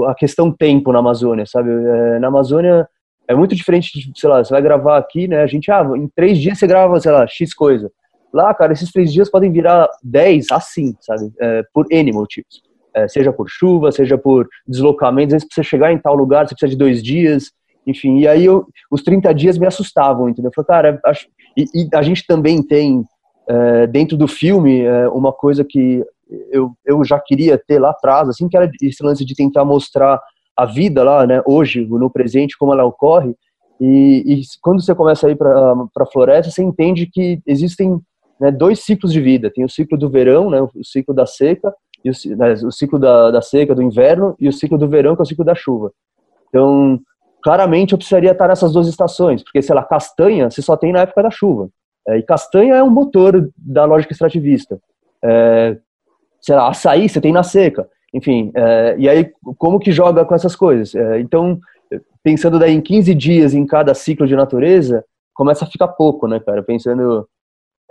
a 0.06 0.14
questão 0.14 0.52
tempo 0.52 0.92
na 0.92 1.00
Amazônia, 1.00 1.46
sabe? 1.46 1.70
É, 1.72 2.20
na 2.20 2.28
Amazônia 2.28 2.88
é 3.26 3.34
muito 3.34 3.56
diferente 3.56 3.92
de, 3.94 4.20
sei 4.20 4.30
lá, 4.30 4.44
você 4.44 4.52
vai 4.52 4.62
gravar 4.62 4.98
aqui, 4.98 5.28
né? 5.28 5.42
A 5.42 5.48
gente, 5.48 5.72
ah, 5.72 5.86
em 5.96 6.10
três 6.14 6.38
dias 6.38 6.60
você 6.60 6.68
grava, 6.68 7.00
sei 7.00 7.12
lá, 7.12 7.26
X 7.26 7.54
coisa. 7.54 7.90
Lá, 8.34 8.54
cara, 8.54 8.74
esses 8.74 8.92
três 8.92 9.14
dias 9.14 9.30
podem 9.30 9.52
virar 9.52 9.90
dez 10.04 10.48
assim, 10.52 10.94
sabe? 11.00 11.32
É, 11.40 11.64
por 11.74 11.86
N 11.90 12.12
motivos. 12.12 12.62
É, 12.94 13.08
seja 13.08 13.32
por 13.32 13.48
chuva, 13.50 13.92
seja 13.92 14.18
por 14.18 14.48
deslocamentos, 14.68 15.34
às 15.34 15.44
vezes 15.44 15.54
você 15.54 15.64
chegar 15.64 15.94
em 15.94 15.98
tal 15.98 16.16
lugar, 16.16 16.48
você 16.48 16.54
precisa 16.54 16.72
de 16.72 16.78
dois 16.78 17.02
dias, 17.02 17.52
enfim. 17.86 18.20
E 18.20 18.28
aí 18.28 18.44
eu, 18.44 18.68
os 18.92 19.04
30 19.04 19.34
dias 19.34 19.58
me 19.58 19.68
assustavam, 19.68 20.28
entendeu? 20.28 20.50
Eu 20.50 20.54
falei, 20.54 20.68
cara, 20.68 21.00
acho... 21.06 21.28
e, 21.56 21.64
e 21.74 21.90
a 21.94 22.02
gente 22.02 22.26
também 22.28 22.62
tem, 22.62 23.06
é, 23.48 23.88
dentro 23.88 24.18
do 24.18 24.28
filme, 24.28 24.82
é, 24.82 25.08
uma 25.10 25.32
coisa 25.32 25.64
que 25.64 26.04
eu, 26.52 26.72
eu 26.86 27.04
já 27.04 27.20
queria 27.20 27.58
ter 27.58 27.80
lá 27.80 27.92
atrás, 27.92 28.30
assim, 28.30 28.48
que 28.48 28.58
era 28.58 28.70
esse 28.82 29.04
lance 29.04 29.26
de 29.26 29.36
tentar 29.36 29.66
mostrar 29.66 30.20
a 30.56 30.66
vida 30.66 31.04
lá, 31.04 31.26
né, 31.26 31.42
hoje, 31.46 31.86
no 31.86 32.10
presente, 32.10 32.58
como 32.58 32.74
ela 32.74 32.84
ocorre. 32.84 33.36
E, 33.80 34.24
e 34.26 34.42
quando 34.62 34.82
você 34.82 34.96
começa 34.96 35.28
a 35.28 35.30
ir 35.32 35.36
para 35.36 35.74
a 36.00 36.06
floresta, 36.12 36.52
você 36.52 36.64
entende 36.64 37.06
que 37.06 37.40
existem 37.46 38.02
né, 38.40 38.52
dois 38.52 38.80
ciclos 38.80 39.14
de 39.14 39.22
vida. 39.22 39.52
Tem 39.54 39.64
o 39.64 39.70
ciclo 39.70 39.98
do 39.98 40.10
verão, 40.10 40.50
né, 40.50 40.62
o 40.62 40.84
ciclo 40.84 41.14
da 41.14 41.26
seca, 41.26 41.74
e 42.04 42.10
o, 42.10 42.14
né, 42.38 42.54
o 42.54 42.72
ciclo 42.72 42.98
da, 42.98 43.32
da 43.32 43.42
seca, 43.42 43.76
do 43.76 43.84
inverno, 43.84 44.36
e 44.40 44.48
o 44.48 44.54
ciclo 44.54 44.78
do 44.78 44.88
verão, 44.88 45.16
que 45.16 45.22
é 45.22 45.24
o 45.24 45.28
ciclo 45.28 45.46
da 45.46 45.54
chuva. 45.54 45.92
Então, 46.50 47.00
claramente 47.44 47.92
eu 47.92 47.98
precisaria 47.98 48.32
estar 48.32 48.48
nessas 48.48 48.74
duas 48.74 48.88
estações, 48.88 49.44
porque, 49.44 49.62
sei 49.62 49.76
lá, 49.76 49.84
castanha 49.84 50.50
você 50.50 50.62
só 50.62 50.76
tem 50.76 50.92
na 50.92 51.02
época 51.02 51.24
da 51.24 51.30
chuva. 51.30 51.70
É, 52.08 52.18
e 52.18 52.24
castanha 52.24 52.76
é 52.76 52.84
um 52.84 52.90
motor 52.90 53.52
da 53.56 53.86
lógica 53.86 54.14
extrativista. 54.14 54.80
É, 55.24 55.78
sei 56.48 56.56
lá, 56.56 56.70
açaí 56.70 57.10
você 57.10 57.20
tem 57.20 57.34
na 57.34 57.44
seca. 57.44 57.86
Enfim, 58.14 58.52
é, 58.56 58.96
e 58.98 59.10
aí 59.10 59.30
como 59.58 59.80
que 59.80 59.92
joga 59.92 60.24
com 60.24 60.34
essas 60.34 60.56
coisas? 60.56 60.96
É, 60.96 61.20
então, 61.20 61.60
pensando 62.24 62.58
daí 62.58 62.74
em 62.74 62.80
15 62.80 63.14
dias 63.14 63.54
em 63.54 63.66
cada 63.66 63.94
ciclo 63.94 64.26
de 64.26 64.34
natureza, 64.34 65.04
começa 65.34 65.66
a 65.66 65.68
ficar 65.68 65.90
pouco, 65.90 66.26
né, 66.26 66.40
cara? 66.40 66.64
Pensando 66.64 67.28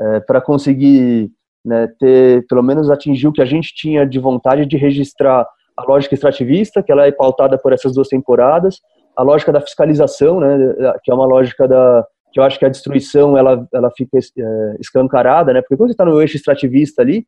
é, 0.01 0.21
para 0.21 0.41
conseguir 0.41 1.31
né, 1.63 1.87
ter, 2.01 2.47
pelo 2.47 2.63
menos 2.63 2.91
atingir 2.91 3.29
o 3.29 3.33
que 3.33 3.43
a 3.43 3.47
gente 3.47 3.75
tinha 3.75 4.07
de 4.07 4.19
vontade 4.19 4.65
de 4.65 4.79
registrar 4.79 5.47
a 5.77 5.85
lógica 5.87 6.15
extrativista, 6.15 6.83
que 6.83 6.91
ela 6.91 7.07
é 7.07 7.13
pautada 7.13 7.59
por 7.59 7.75
essas 7.75 7.93
duas 7.93 8.09
temporadas, 8.09 8.81
a 9.15 9.23
lógica 9.23 9.53
da 9.53 9.61
fiscalização, 9.61 10.41
né, 10.41 10.57
que 11.05 11.11
é 11.11 11.15
uma 11.15 11.27
lógica 11.27 11.69
da 11.69 12.07
que 12.33 12.41
eu 12.41 12.45
acho 12.45 12.59
que 12.59 12.65
a 12.65 12.71
destruição 12.71 13.37
ela 13.37 13.67
ela 13.73 13.91
fica 13.97 14.19
é, 14.19 14.77
escancarada, 14.79 15.55
né? 15.55 15.63
Porque 15.63 15.77
quando 15.77 15.89
você 15.89 15.95
está 15.95 16.05
no 16.05 16.21
eixo 16.21 16.37
extrativista 16.37 17.01
ali, 17.01 17.27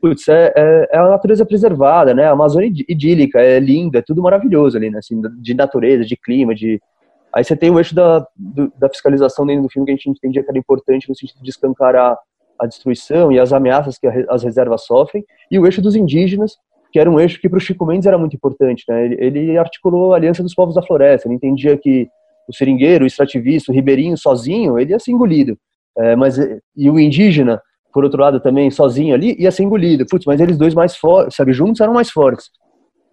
putz, 0.00 0.28
é, 0.28 0.52
é, 0.56 0.88
é, 0.92 0.98
a 0.98 1.08
natureza 1.08 1.44
preservada, 1.44 2.14
né? 2.14 2.24
A 2.24 2.32
Amazônia 2.32 2.70
idílica, 2.88 3.40
é 3.40 3.58
linda, 3.60 3.98
é 3.98 4.02
tudo 4.02 4.22
maravilhoso 4.22 4.76
ali, 4.76 4.90
né? 4.90 4.98
Assim, 4.98 5.20
de 5.40 5.54
natureza, 5.54 6.04
de 6.04 6.16
clima, 6.16 6.54
de... 6.54 6.80
Aí 7.32 7.44
você 7.44 7.54
tem 7.54 7.70
o 7.70 7.78
eixo 7.78 7.94
da, 7.94 8.26
do, 8.34 8.72
da 8.76 8.88
fiscalização 8.88 9.46
dentro 9.46 9.62
do 9.62 9.68
filme 9.68 9.86
que 9.86 9.92
a 9.92 9.94
gente 9.94 10.10
entendia 10.10 10.42
que 10.42 10.50
era 10.50 10.58
importante 10.58 11.08
no 11.08 11.14
sentido 11.14 11.42
de 11.42 11.50
escancarar 11.50 12.18
a 12.58 12.66
destruição 12.66 13.30
e 13.30 13.38
as 13.38 13.52
ameaças 13.52 13.98
que 13.98 14.06
as 14.06 14.42
reservas 14.42 14.84
sofrem, 14.84 15.24
e 15.50 15.58
o 15.58 15.64
eixo 15.64 15.80
dos 15.80 15.94
indígenas, 15.94 16.56
que 16.92 16.98
era 16.98 17.10
um 17.10 17.20
eixo 17.20 17.40
que 17.40 17.48
para 17.48 17.56
o 17.56 17.60
Chico 17.60 17.86
Mendes 17.86 18.06
era 18.06 18.18
muito 18.18 18.34
importante, 18.34 18.84
né? 18.88 19.04
Ele, 19.04 19.14
ele 19.20 19.58
articulou 19.58 20.12
a 20.12 20.16
aliança 20.16 20.42
dos 20.42 20.54
povos 20.54 20.74
da 20.74 20.82
floresta, 20.82 21.28
ele 21.28 21.36
entendia 21.36 21.76
que 21.76 22.08
o 22.48 22.52
seringueiro, 22.52 23.04
o 23.04 23.06
extrativista, 23.06 23.70
o 23.70 23.74
ribeirinho 23.74 24.16
sozinho, 24.18 24.78
ele 24.78 24.90
ia 24.90 24.98
ser 24.98 25.12
engolido. 25.12 25.56
É, 25.96 26.16
mas, 26.16 26.36
e 26.76 26.90
o 26.90 26.98
indígena, 26.98 27.62
por 27.92 28.04
outro 28.04 28.20
lado, 28.20 28.40
também 28.40 28.70
sozinho 28.70 29.14
ali, 29.14 29.36
ia 29.38 29.50
ser 29.50 29.62
engolido. 29.62 30.06
Putz, 30.06 30.24
mas 30.24 30.40
eles 30.40 30.56
dois 30.56 30.74
mais 30.74 30.96
fortes, 30.96 31.36
sabe, 31.36 31.52
juntos 31.52 31.80
eram 31.80 31.92
mais 31.92 32.10
fortes. 32.10 32.50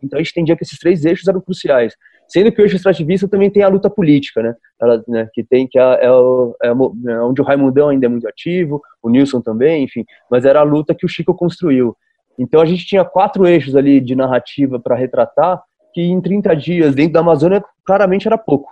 Então 0.03 0.19
a 0.19 0.21
gente 0.21 0.31
entendia 0.31 0.55
que 0.55 0.63
esses 0.63 0.77
três 0.77 1.03
eixos 1.05 1.27
eram 1.27 1.41
cruciais. 1.41 1.93
Sendo 2.27 2.51
que 2.51 2.61
o 2.61 2.65
eixo 2.65 2.75
extrativista 2.75 3.27
também 3.27 3.49
tem 3.49 3.63
a 3.63 3.69
luta 3.69 3.89
política, 3.89 4.43
né? 4.43 4.53
Ela, 4.79 5.03
né 5.07 5.29
que 5.33 5.43
tem 5.43 5.65
que 5.67 5.79
é, 5.79 5.81
é, 5.81 6.07
é, 6.07 6.67
é, 6.67 7.21
onde 7.21 7.41
o 7.41 7.43
Raimundão 7.43 7.89
ainda 7.89 8.05
é 8.05 8.09
muito 8.09 8.27
ativo, 8.27 8.81
o 9.01 9.09
Nilson 9.09 9.41
também, 9.41 9.83
enfim. 9.83 10.03
Mas 10.29 10.45
era 10.45 10.59
a 10.59 10.63
luta 10.63 10.93
que 10.93 11.05
o 11.05 11.09
Chico 11.09 11.33
construiu. 11.33 11.95
Então 12.37 12.61
a 12.61 12.65
gente 12.65 12.85
tinha 12.85 13.03
quatro 13.03 13.47
eixos 13.47 13.75
ali 13.75 13.99
de 13.99 14.15
narrativa 14.15 14.79
para 14.79 14.95
retratar, 14.95 15.61
que 15.93 16.01
em 16.01 16.21
30 16.21 16.55
dias 16.55 16.93
dentro 16.93 17.13
da 17.13 17.21
Amazônia 17.21 17.63
claramente 17.85 18.27
era 18.27 18.37
pouco. 18.37 18.71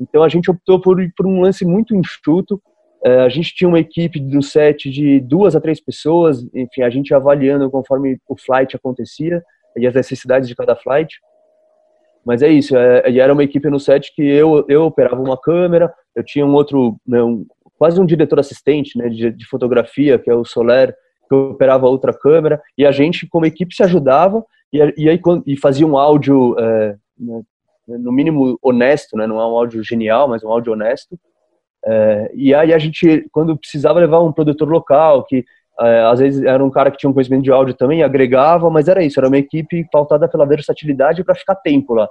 Então 0.00 0.22
a 0.22 0.28
gente 0.28 0.50
optou 0.50 0.80
por, 0.80 0.96
por 1.16 1.26
um 1.26 1.40
lance 1.40 1.64
muito 1.64 1.94
enxuto. 1.94 2.60
É, 3.04 3.20
a 3.20 3.28
gente 3.28 3.54
tinha 3.54 3.68
uma 3.68 3.80
equipe 3.80 4.20
do 4.20 4.42
set 4.42 4.90
de 4.90 5.20
duas 5.20 5.56
a 5.56 5.60
três 5.60 5.80
pessoas, 5.80 6.44
enfim, 6.54 6.82
a 6.82 6.90
gente 6.90 7.12
avaliando 7.12 7.70
conforme 7.70 8.18
o 8.28 8.36
flight 8.36 8.76
acontecia 8.76 9.42
e 9.76 9.86
as 9.86 9.94
necessidades 9.94 10.48
de 10.48 10.54
cada 10.54 10.76
flight. 10.76 11.18
Mas 12.24 12.42
é 12.42 12.48
isso, 12.48 12.76
é, 12.76 13.10
e 13.10 13.18
era 13.18 13.32
uma 13.32 13.42
equipe 13.42 13.68
no 13.68 13.80
set 13.80 14.14
que 14.14 14.22
eu, 14.22 14.64
eu 14.68 14.84
operava 14.84 15.20
uma 15.20 15.36
câmera, 15.36 15.92
eu 16.14 16.22
tinha 16.22 16.46
um 16.46 16.54
outro, 16.54 16.96
né, 17.06 17.20
um, 17.20 17.44
quase 17.76 18.00
um 18.00 18.06
diretor 18.06 18.38
assistente 18.38 18.96
né, 18.96 19.08
de, 19.08 19.32
de, 19.32 19.46
fotografia, 19.46 20.18
que 20.18 20.30
é 20.30 20.34
o 20.34 20.44
Soler, 20.44 20.94
que 21.28 21.34
operava 21.34 21.88
outra 21.88 22.12
câmera, 22.12 22.62
e 22.78 22.86
a 22.86 22.92
gente, 22.92 23.26
como 23.26 23.46
equipe, 23.46 23.74
se 23.74 23.82
ajudava, 23.82 24.44
e, 24.72 24.78
e 24.96 25.08
aí 25.08 25.20
e 25.46 25.56
fazia 25.56 25.86
um 25.86 25.98
áudio 25.98 26.56
é, 26.58 26.94
no 27.88 28.12
mínimo 28.12 28.58
honesto, 28.62 29.16
né? 29.16 29.26
Não 29.26 29.40
é 29.40 29.46
um 29.46 29.56
áudio 29.56 29.82
genial, 29.82 30.28
mas 30.28 30.42
um 30.42 30.50
áudio 30.50 30.72
honesto. 30.72 31.18
É, 31.84 32.30
e 32.34 32.54
aí 32.54 32.72
a 32.72 32.78
gente, 32.78 33.26
quando 33.32 33.56
precisava 33.56 34.00
levar 34.00 34.20
um 34.20 34.32
produtor 34.32 34.68
local, 34.68 35.24
que 35.24 35.44
é, 35.80 36.00
às 36.02 36.20
vezes 36.20 36.42
era 36.42 36.64
um 36.64 36.70
cara 36.70 36.90
que 36.90 36.98
tinha 36.98 37.10
um 37.10 37.12
conhecimento 37.12 37.42
de 37.42 37.50
áudio 37.50 37.74
também, 37.74 38.02
agregava, 38.02 38.70
mas 38.70 38.88
era 38.88 39.02
isso, 39.02 39.18
era 39.18 39.28
uma 39.28 39.38
equipe 39.38 39.86
pautada 39.90 40.28
pela 40.28 40.46
versatilidade 40.46 41.24
para 41.24 41.34
ficar 41.34 41.56
tempo 41.56 41.94
lá. 41.94 42.08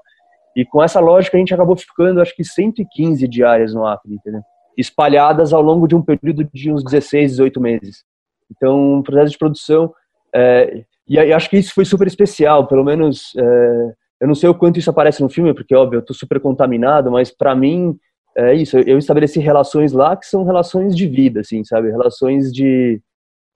E 0.56 0.66
com 0.66 0.84
essa 0.84 1.00
lógica 1.00 1.38
a 1.38 1.40
gente 1.40 1.54
acabou 1.54 1.78
ficando, 1.78 2.22
acho 2.22 2.36
que 2.36 2.44
115 2.44 3.28
diárias 3.28 3.74
no 3.74 3.86
Acre, 3.86 4.13
entendeu? 4.13 4.42
espalhadas 4.78 5.54
ao 5.54 5.62
longo 5.62 5.88
de 5.88 5.96
um 5.96 6.01
período 6.01 6.48
de 6.54 6.72
uns 6.72 6.84
16, 6.84 7.32
18 7.32 7.62
meses. 7.62 8.04
Então, 8.50 8.96
um 8.96 9.01
processo 9.01 9.32
de 9.32 9.38
produção. 9.38 9.94
É, 10.34 10.84
e, 11.08 11.20
acho 11.20 11.50
que 11.50 11.58
isso 11.58 11.74
foi 11.74 11.86
super 11.86 12.08
especial, 12.08 12.68
pelo 12.68 12.84
menos 12.84 13.34
é, 13.38 13.94
eu 14.22 14.28
não 14.28 14.36
sei 14.36 14.50
o 14.50 14.56
quanto 14.56 14.80
isso 14.80 14.90
aparece 14.90 15.22
no 15.22 15.30
filme, 15.30 15.54
porque, 15.54 15.75
óbvio, 15.75 15.98
eu 15.98 16.06
tô 16.06 16.13
super 16.13 16.40
contaminado, 16.40 17.12
mas 17.12 17.32
para 17.32 17.56
mim, 17.56 17.98
é 18.36 18.54
isso. 18.54 18.78
Eu 18.80 18.98
estabeleci 18.98 19.40
relações 19.40 19.92
lá 19.92 20.16
que 20.16 20.26
são 20.26 20.44
relações 20.44 20.96
de 20.96 21.08
vida, 21.08 21.42
assim, 21.42 21.64
sabe? 21.64 21.90
Relações 21.90 22.52
de. 22.52 23.02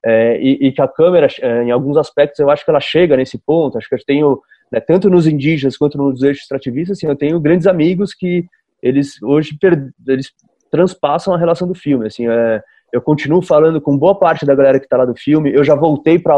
É, 0.04 0.40
e, 0.40 0.68
e, 0.68 0.72
que 0.72 0.80
a 0.80 0.86
câmera, 0.86 1.26
é, 1.40 1.64
em 1.64 1.70
alguns 1.70 1.96
aspectos, 1.96 2.38
eu 2.38 2.50
acho 2.50 2.64
que 2.64 2.70
ela 2.70 2.80
chega 2.80 3.16
nesse 3.16 3.38
ponto. 3.38 3.76
Acho 3.76 3.88
que 3.88 3.94
eu 3.94 4.04
tenho, 4.06 4.40
né, 4.70 4.78
tanto 4.78 5.10
nos 5.10 5.26
indígenas 5.26 5.76
quanto 5.76 5.98
nos 5.98 6.22
extrativistas, 6.22 6.98
assim, 6.98 7.08
eu 7.08 7.16
tenho 7.16 7.40
grandes 7.40 7.66
amigos 7.66 8.14
que 8.14 8.44
eles 8.80 9.20
hoje 9.22 9.56
per, 9.58 9.90
eles 10.06 10.30
transpassam 10.70 11.34
a 11.34 11.38
relação 11.38 11.66
do 11.66 11.74
filme. 11.74 12.06
Assim, 12.06 12.28
é, 12.28 12.62
eu 12.92 13.00
continuo 13.00 13.42
falando 13.42 13.80
com 13.80 13.98
boa 13.98 14.14
parte 14.14 14.46
da 14.46 14.54
galera 14.54 14.78
que 14.78 14.86
está 14.86 14.96
lá 14.96 15.04
do 15.04 15.16
filme. 15.16 15.52
Eu 15.52 15.64
já 15.64 15.74
voltei 15.74 16.18
para 16.18 16.36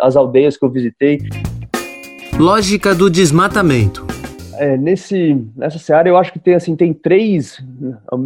as 0.00 0.14
aldeias 0.14 0.56
que 0.56 0.64
eu 0.64 0.70
visitei. 0.70 1.18
Lógica 2.38 2.94
do 2.94 3.10
desmatamento. 3.10 4.19
É, 4.60 4.76
nesse, 4.76 5.42
nessa 5.56 5.78
seara 5.78 6.06
eu 6.06 6.18
acho 6.18 6.30
que 6.30 6.38
tem 6.38 6.54
assim 6.54 6.76
tem 6.76 6.92
três, 6.92 7.64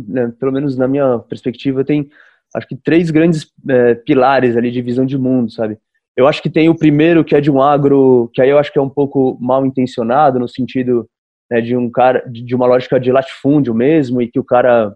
né, 0.09 0.33
pelo 0.41 0.51
menos 0.51 0.77
na 0.77 0.89
minha 0.89 1.21
perspectiva 1.21 1.85
tem 1.85 2.11
acho 2.53 2.67
que 2.67 2.75
três 2.75 3.09
grandes 3.13 3.53
é, 3.69 3.95
pilares 3.95 4.57
ali 4.57 4.73
de 4.73 4.83
visão 4.83 5.07
de 5.07 5.17
mundo, 5.17 5.53
sabe? 5.53 5.79
Eu 6.17 6.27
acho 6.27 6.43
que 6.43 6.51
tem 6.51 6.69
o 6.69 6.77
primeiro 6.77 7.25
que 7.25 7.37
é 7.37 7.41
de 7.41 7.53
um 7.53 7.63
agro 7.63 8.29
que 8.35 8.43
aí 8.43 8.51
eu 8.51 8.59
acho 8.59 8.73
que 8.73 8.79
é 8.81 8.83
um 8.83 8.91
pouco 8.91 9.39
mal 9.41 9.65
intencionado 9.65 10.41
no 10.41 10.49
sentido 10.49 11.09
né, 11.49 11.61
de 11.61 11.77
um 11.77 11.89
cara 11.89 12.25
de 12.29 12.53
uma 12.53 12.67
lógica 12.67 12.99
de 12.99 13.13
latifúndio 13.13 13.73
mesmo 13.73 14.21
e 14.21 14.29
que 14.29 14.41
o 14.41 14.45
cara 14.45 14.93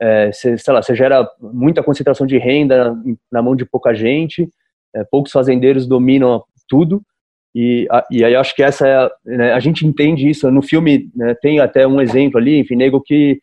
é, 0.00 0.32
cê, 0.32 0.56
sei 0.56 0.72
lá, 0.72 0.82
você 0.82 0.96
gera 0.96 1.28
muita 1.38 1.82
concentração 1.82 2.26
de 2.26 2.38
renda 2.38 2.94
na, 2.94 3.02
na 3.30 3.42
mão 3.42 3.54
de 3.54 3.66
pouca 3.66 3.92
gente, 3.94 4.48
é, 4.96 5.04
poucos 5.04 5.32
fazendeiros 5.32 5.86
dominam 5.86 6.42
tudo 6.66 7.02
e, 7.54 7.86
a, 7.90 8.04
e 8.10 8.24
aí 8.24 8.36
acho 8.36 8.54
que 8.54 8.62
essa 8.62 8.86
é 8.86 8.96
a, 8.96 9.10
né, 9.24 9.52
a 9.52 9.60
gente 9.60 9.86
entende 9.86 10.28
isso 10.28 10.50
no 10.50 10.62
filme 10.62 11.10
né, 11.14 11.34
tem 11.42 11.58
até 11.58 11.86
um 11.86 12.00
exemplo 12.00 12.38
ali 12.38 12.60
enfim 12.60 12.76
nego 12.76 13.00
que 13.00 13.38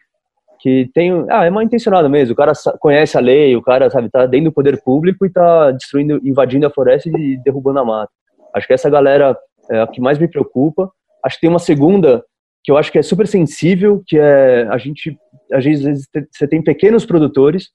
que 0.60 0.90
tem 0.94 1.12
ah 1.30 1.46
é 1.46 1.50
mal 1.50 1.62
intencionado 1.62 2.10
mesmo 2.10 2.34
o 2.34 2.36
cara 2.36 2.54
conhece 2.80 3.18
a 3.18 3.22
lei 3.22 3.56
o 3.56 3.62
cara 3.62 3.90
sabe 3.90 4.10
tá 4.10 4.26
dentro 4.26 4.50
do 4.50 4.54
poder 4.54 4.82
público 4.82 5.26
e 5.26 5.30
tá 5.30 5.72
destruindo 5.72 6.20
invadindo 6.24 6.66
a 6.66 6.72
floresta 6.72 7.10
e 7.10 7.38
derrubando 7.44 7.80
a 7.80 7.86
mata. 7.86 8.12
Acho 8.54 8.68
que 8.68 8.74
essa 8.74 8.90
galera 8.90 9.38
é 9.70 9.82
a 9.82 9.88
que 9.88 10.02
mais 10.02 10.18
me 10.18 10.28
preocupa. 10.28 10.90
Acho 11.24 11.36
que 11.36 11.42
tem 11.42 11.50
uma 11.50 11.60
segunda 11.60 12.24
que 12.64 12.72
eu 12.72 12.78
acho 12.78 12.92
que 12.92 12.98
é 12.98 13.04
super 13.04 13.28
sensível 13.28 14.02
que 14.06 14.18
é 14.18 14.68
a 14.70 14.78
gente 14.78 15.18
às 15.52 15.64
vezes 15.64 16.08
você 16.32 16.48
tem 16.48 16.62
pequenos 16.62 17.06
produtores 17.06 17.70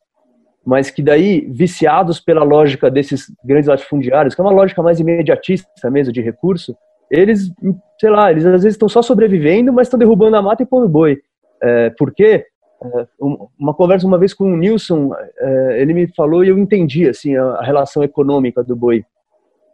mas 0.64 0.90
que 0.90 1.02
daí, 1.02 1.40
viciados 1.50 2.20
pela 2.20 2.44
lógica 2.44 2.90
desses 2.90 3.32
grandes 3.44 3.68
latifundiários, 3.68 4.34
que 4.34 4.40
é 4.40 4.44
uma 4.44 4.52
lógica 4.52 4.82
mais 4.82 5.00
imediatista 5.00 5.90
mesmo 5.90 6.12
de 6.12 6.20
recurso, 6.20 6.76
eles, 7.10 7.52
sei 8.00 8.10
lá, 8.10 8.30
eles 8.30 8.46
às 8.46 8.62
vezes 8.62 8.74
estão 8.74 8.88
só 8.88 9.02
sobrevivendo, 9.02 9.72
mas 9.72 9.86
estão 9.86 9.98
derrubando 9.98 10.36
a 10.36 10.42
mata 10.42 10.62
e 10.62 10.66
pondo 10.66 10.88
boi. 10.88 11.20
É, 11.62 11.90
por 11.90 12.14
quê? 12.14 12.46
É, 12.82 13.06
uma 13.58 13.74
conversa 13.74 14.06
uma 14.06 14.18
vez 14.18 14.32
com 14.32 14.52
o 14.52 14.56
Nilson, 14.56 15.10
é, 15.38 15.82
ele 15.82 15.92
me 15.92 16.06
falou 16.14 16.44
e 16.44 16.48
eu 16.48 16.58
entendi 16.58 17.08
assim 17.08 17.36
a, 17.36 17.44
a, 17.44 17.62
relação 17.62 18.02
econômica 18.02 18.62
do 18.62 18.74
boi. 18.74 19.04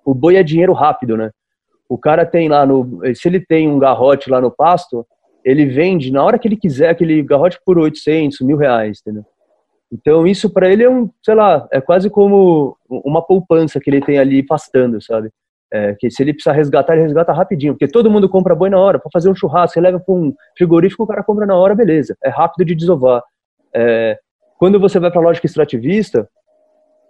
O 0.04 0.14
boi 0.14 0.37
é 0.37 0.42
dinheiro 0.42 0.73
rápido, 0.73 1.16
né? 1.16 1.30
O 1.88 1.97
cara 1.97 2.26
tem 2.26 2.49
lá 2.49 2.66
no, 2.66 3.00
se 3.14 3.28
ele 3.28 3.40
tem 3.40 3.68
um 3.68 3.78
garrote 3.78 4.28
lá 4.28 4.40
no 4.40 4.50
pasto, 4.50 5.07
ele 5.45 5.64
vende 5.64 6.12
na 6.12 6.25
hora 6.25 6.38
que 6.38 6.49
ele 6.49 6.57
quiser 6.57 6.90
aquele 6.90 7.23
garrote 7.23 7.59
por 7.64 7.78
800, 7.78 8.40
mil 8.40 8.57
reais, 8.57 9.00
entendeu? 9.00 9.25
Então 9.92 10.26
isso 10.26 10.50
para 10.50 10.71
ele 10.71 10.83
é 10.83 10.90
um, 10.90 11.11
sei 11.23 11.35
lá, 11.35 11.66
é 11.73 11.80
quase 11.80 12.11
como 12.11 12.76
uma 12.88 13.23
poupança 13.23 13.80
que 13.80 13.88
ele 13.88 14.00
tem 14.00 14.18
ali 14.18 14.42
pastando, 14.42 15.00
sabe? 15.02 15.30
É, 15.71 15.95
que 15.99 16.11
se 16.11 16.23
ele 16.23 16.33
precisar 16.33 16.52
resgatar, 16.52 16.95
ele 16.95 17.02
resgata 17.02 17.33
rapidinho, 17.33 17.75
porque 17.75 17.88
todo 17.88 18.11
mundo 18.11 18.28
compra 18.28 18.54
boi 18.54 18.71
na 18.71 18.78
hora, 18.78 18.99
para 18.99 19.11
fazer 19.12 19.28
um 19.28 19.35
churrasco, 19.35 19.78
ele 19.78 19.87
leva 19.87 20.00
para 20.00 20.14
um 20.14 20.35
frigorífico, 20.57 21.02
o 21.02 21.07
cara 21.07 21.23
compra 21.23 21.45
na 21.45 21.54
hora, 21.54 21.75
beleza, 21.75 22.16
é 22.23 22.28
rápido 22.30 22.66
de 22.66 22.75
desovar. 22.75 23.23
É, 23.75 24.18
quando 24.59 24.80
você 24.80 24.99
vai 24.99 25.11
para 25.11 25.21
a 25.21 25.25
lógica 25.25 25.47
extrativista, 25.47 26.28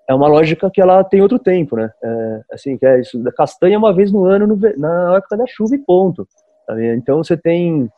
é 0.08 0.14
uma 0.14 0.26
lógica 0.26 0.70
que 0.70 0.80
ela 0.80 1.04
tem 1.04 1.20
outro 1.20 1.38
tempo, 1.38 1.76
né? 1.76 1.90
É, 2.02 2.40
assim, 2.52 2.78
que 2.78 2.86
é 2.86 3.00
isso, 3.00 3.22
da 3.22 3.30
castanha 3.30 3.78
uma 3.78 3.92
vez 3.92 4.10
no 4.10 4.24
ano, 4.24 4.46
no, 4.46 4.58
na 4.76 5.16
época 5.16 5.36
da 5.36 5.46
chuva 5.46 5.74
e 5.74 5.78
ponto. 5.78 6.26
Sabe? 6.66 6.94
Então 6.94 7.22
você 7.22 7.36
tem 7.36 7.90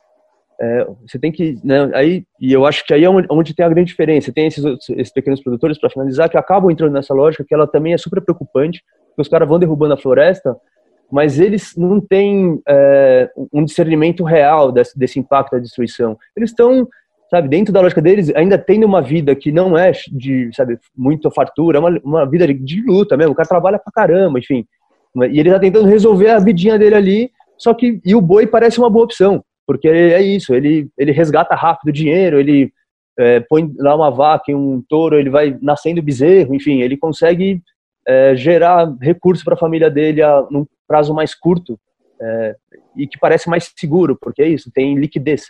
é, 0.60 0.86
você 1.06 1.18
tem 1.18 1.32
que, 1.32 1.58
né, 1.64 1.90
aí, 1.94 2.22
e 2.38 2.52
eu 2.52 2.66
acho 2.66 2.84
que 2.84 2.92
aí 2.92 3.02
é 3.02 3.08
onde, 3.08 3.26
onde 3.30 3.54
tem 3.54 3.64
a 3.64 3.68
grande 3.68 3.88
diferença. 3.88 4.30
Tem 4.30 4.46
esses, 4.46 4.62
esses 4.90 5.12
pequenos 5.12 5.42
produtores, 5.42 5.78
para 5.78 5.88
finalizar, 5.88 6.28
que 6.28 6.36
acabam 6.36 6.70
entrando 6.70 6.92
nessa 6.92 7.14
lógica, 7.14 7.44
que 7.44 7.54
ela 7.54 7.66
também 7.66 7.94
é 7.94 7.98
super 7.98 8.20
preocupante, 8.20 8.82
os 9.16 9.28
caras 9.28 9.48
vão 9.48 9.58
derrubando 9.58 9.94
a 9.94 9.98
floresta, 9.98 10.54
mas 11.10 11.40
eles 11.40 11.74
não 11.76 12.00
têm 12.00 12.60
é, 12.68 13.30
um 13.52 13.64
discernimento 13.64 14.22
real 14.22 14.70
desse, 14.70 14.98
desse, 14.98 15.18
impacto 15.18 15.52
da 15.52 15.58
destruição. 15.58 16.16
Eles 16.36 16.50
estão, 16.50 16.86
sabe, 17.30 17.48
dentro 17.48 17.72
da 17.72 17.80
lógica 17.80 18.00
deles, 18.00 18.30
ainda 18.34 18.56
tendo 18.56 18.84
uma 18.84 19.02
vida 19.02 19.34
que 19.34 19.50
não 19.50 19.76
é 19.76 19.92
de, 20.12 20.50
sabe, 20.54 20.78
muito 20.96 21.30
fartura, 21.30 21.78
é 21.78 21.80
uma, 21.80 22.00
uma 22.04 22.30
vida 22.30 22.46
de, 22.46 22.54
de 22.54 22.82
luta 22.82 23.16
mesmo. 23.16 23.32
O 23.32 23.34
cara 23.34 23.48
trabalha 23.48 23.78
pra 23.78 23.92
caramba, 23.92 24.38
enfim. 24.38 24.66
E 25.30 25.40
ele 25.40 25.50
tá 25.50 25.58
tentando 25.58 25.86
resolver 25.86 26.30
a 26.30 26.38
vidinha 26.38 26.78
dele 26.78 26.94
ali, 26.94 27.30
só 27.58 27.74
que, 27.74 28.00
e 28.04 28.14
o 28.14 28.20
boi 28.20 28.46
parece 28.46 28.78
uma 28.78 28.88
boa 28.88 29.04
opção 29.04 29.42
porque 29.70 29.86
é 29.86 30.20
isso, 30.20 30.52
ele, 30.52 30.90
ele 30.98 31.12
resgata 31.12 31.54
rápido 31.54 31.92
dinheiro, 31.92 32.40
ele 32.40 32.72
é, 33.16 33.38
põe 33.38 33.72
lá 33.78 33.94
uma 33.94 34.10
vaca 34.10 34.50
e 34.50 34.54
um 34.54 34.82
touro, 34.82 35.16
ele 35.16 35.30
vai 35.30 35.56
nascendo 35.62 36.02
bezerro, 36.02 36.56
enfim, 36.56 36.80
ele 36.80 36.96
consegue 36.96 37.62
é, 38.04 38.34
gerar 38.34 38.92
recursos 39.00 39.44
para 39.44 39.54
a 39.54 39.56
família 39.56 39.88
dele 39.88 40.22
a, 40.22 40.44
num 40.50 40.66
prazo 40.88 41.14
mais 41.14 41.36
curto 41.36 41.78
é, 42.20 42.56
e 42.96 43.06
que 43.06 43.16
parece 43.16 43.48
mais 43.48 43.72
seguro, 43.76 44.18
porque 44.20 44.42
é 44.42 44.48
isso, 44.48 44.72
tem 44.74 44.98
liquidez? 44.98 45.44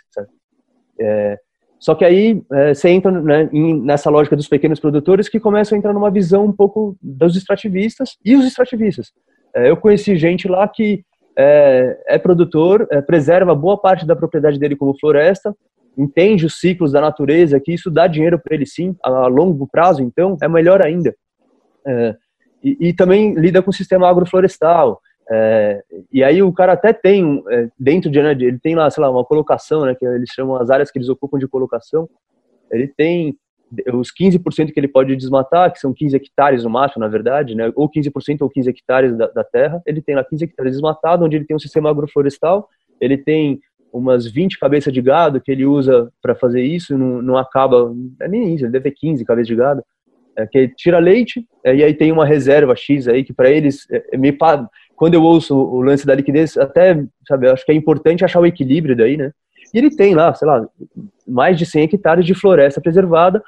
É, 0.99 1.39
Só 1.79 1.95
que 1.95 2.05
aí 2.05 2.43
é, 2.51 2.75
você 2.75 2.89
entra 2.89 3.11
né, 3.11 3.49
em, 3.51 3.81
nessa 3.81 4.11
lógica 4.11 4.35
dos 4.35 4.47
pequenos 4.47 4.79
produtores 4.79 5.27
que 5.27 5.39
começam 5.39 5.75
a 5.75 5.79
entrar 5.79 5.93
numa 5.93 6.11
visão 6.11 6.45
um 6.45 6.53
pouco 6.53 6.95
dos 7.01 7.35
extrativistas 7.35 8.19
e 8.23 8.35
os 8.35 8.45
extrativistas. 8.45 9.11
É, 9.55 9.67
eu 9.67 9.77
conheci 9.77 10.15
gente 10.15 10.47
lá 10.47 10.67
que 10.67 11.03
é, 11.37 12.03
é 12.07 12.17
produtor, 12.17 12.87
é, 12.91 13.01
preserva 13.01 13.55
boa 13.55 13.77
parte 13.77 14.05
da 14.05 14.15
propriedade 14.15 14.59
dele 14.59 14.75
como 14.75 14.97
floresta, 14.99 15.55
entende 15.97 16.45
os 16.45 16.59
ciclos 16.59 16.91
da 16.91 17.01
natureza, 17.01 17.59
que 17.59 17.73
isso 17.73 17.89
dá 17.89 18.07
dinheiro 18.07 18.39
para 18.39 18.55
ele 18.55 18.65
sim, 18.65 18.95
a 19.03 19.27
longo 19.27 19.67
prazo, 19.67 20.01
então 20.01 20.37
é 20.41 20.47
melhor 20.47 20.81
ainda. 20.81 21.13
É, 21.85 22.15
e, 22.63 22.89
e, 22.89 22.93
também 22.93 23.33
lida 23.33 23.61
com 23.61 23.71
o 23.71 23.73
sistema 23.73 24.07
agroflorestal. 24.07 25.01
É, 25.29 25.83
e 26.11 26.23
aí 26.23 26.43
o 26.43 26.51
cara 26.53 26.73
até 26.73 26.93
tem, 26.93 27.43
é, 27.49 27.69
dentro 27.79 28.09
de, 28.09 28.21
né, 28.21 28.31
ele 28.31 28.59
tem 28.59 28.75
lá, 28.75 28.89
sei 28.89 29.01
lá, 29.01 29.09
uma 29.09 29.25
colocação, 29.25 29.85
né, 29.85 29.95
que 29.95 30.05
eles 30.05 30.29
chamam 30.31 30.57
as 30.57 30.69
áreas 30.69 30.91
que 30.91 30.97
eles 30.97 31.09
ocupam 31.09 31.39
de 31.39 31.47
colocação, 31.47 32.07
ele 32.71 32.87
tem 32.87 33.35
os 33.93 34.09
15% 34.11 34.71
que 34.71 34.79
ele 34.79 34.87
pode 34.87 35.15
desmatar, 35.15 35.71
que 35.71 35.79
são 35.79 35.93
15 35.93 36.15
hectares 36.15 36.63
no 36.63 36.69
máximo, 36.69 37.01
na 37.01 37.07
verdade, 37.07 37.55
né, 37.55 37.71
ou 37.75 37.89
15% 37.89 38.41
ou 38.41 38.49
15 38.49 38.69
hectares 38.69 39.17
da, 39.17 39.27
da, 39.27 39.43
terra, 39.43 39.81
ele 39.85 40.01
tem 40.01 40.15
lá 40.15 40.23
15 40.23 40.43
hectares 40.43 40.73
desmatado, 40.73 41.25
onde 41.25 41.37
ele 41.37 41.45
tem 41.45 41.55
um 41.55 41.59
sistema 41.59 41.89
agroflorestal, 41.89 42.67
ele 42.99 43.17
tem 43.17 43.59
umas 43.91 44.25
20 44.25 44.59
cabeças 44.59 44.93
de 44.93 45.01
gado 45.01 45.41
que 45.41 45.51
ele 45.51 45.65
usa 45.65 46.11
para 46.21 46.35
fazer 46.35 46.61
isso, 46.61 46.97
não, 46.97 47.21
não 47.21 47.37
acaba, 47.37 47.93
é 48.21 48.27
nem 48.27 48.53
isso, 48.53 48.65
ele 48.65 48.71
deve 48.71 48.89
ter 48.89 48.95
15 48.97 49.25
cabeças 49.25 49.47
de 49.47 49.55
gado, 49.55 49.83
é, 50.35 50.47
que 50.47 50.67
tira 50.69 50.99
leite, 50.99 51.45
é, 51.63 51.75
e 51.75 51.83
aí 51.83 51.93
tem 51.93 52.11
uma 52.11 52.25
reserva 52.25 52.75
X 52.75 53.07
aí, 53.07 53.23
que 53.23 53.33
para 53.33 53.49
eles, 53.49 53.89
é, 53.91 54.03
é 54.13 54.17
me, 54.17 54.35
quando 54.95 55.13
eu 55.13 55.23
ouço 55.23 55.55
o 55.55 55.81
lance 55.81 56.05
da 56.05 56.15
liquidez, 56.15 56.57
até, 56.57 57.03
sabe, 57.27 57.49
acho 57.49 57.65
que 57.65 57.71
é 57.71 57.75
importante 57.75 58.23
achar 58.23 58.39
o 58.39 58.45
equilíbrio 58.45 58.95
daí, 58.95 59.17
né? 59.17 59.31
E 59.73 59.77
ele 59.77 59.89
tem 59.89 60.13
lá, 60.13 60.33
sei 60.33 60.47
lá, 60.47 60.67
mais 61.27 61.57
de 61.57 61.65
100 61.65 61.83
hectares 61.83 62.25
de 62.25 62.33
floresta 62.33 62.81
preservada, 62.81 63.41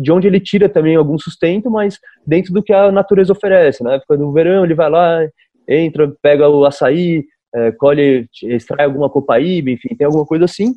de 0.00 0.12
onde 0.12 0.26
ele 0.26 0.40
tira 0.40 0.68
também 0.68 0.96
algum 0.96 1.18
sustento, 1.18 1.70
mas 1.70 1.98
dentro 2.26 2.52
do 2.52 2.62
que 2.62 2.72
a 2.72 2.90
natureza 2.90 3.32
oferece. 3.32 3.82
Na 3.82 3.94
época 3.94 4.16
do 4.16 4.32
verão, 4.32 4.64
ele 4.64 4.74
vai 4.74 4.90
lá, 4.90 5.20
entra, 5.68 6.12
pega 6.22 6.48
o 6.48 6.64
açaí, 6.64 7.24
é, 7.54 7.72
colhe, 7.72 8.28
extrai 8.42 8.86
alguma 8.86 9.08
copaíba, 9.08 9.70
enfim, 9.70 9.94
tem 9.94 10.06
alguma 10.06 10.26
coisa 10.26 10.44
assim. 10.44 10.74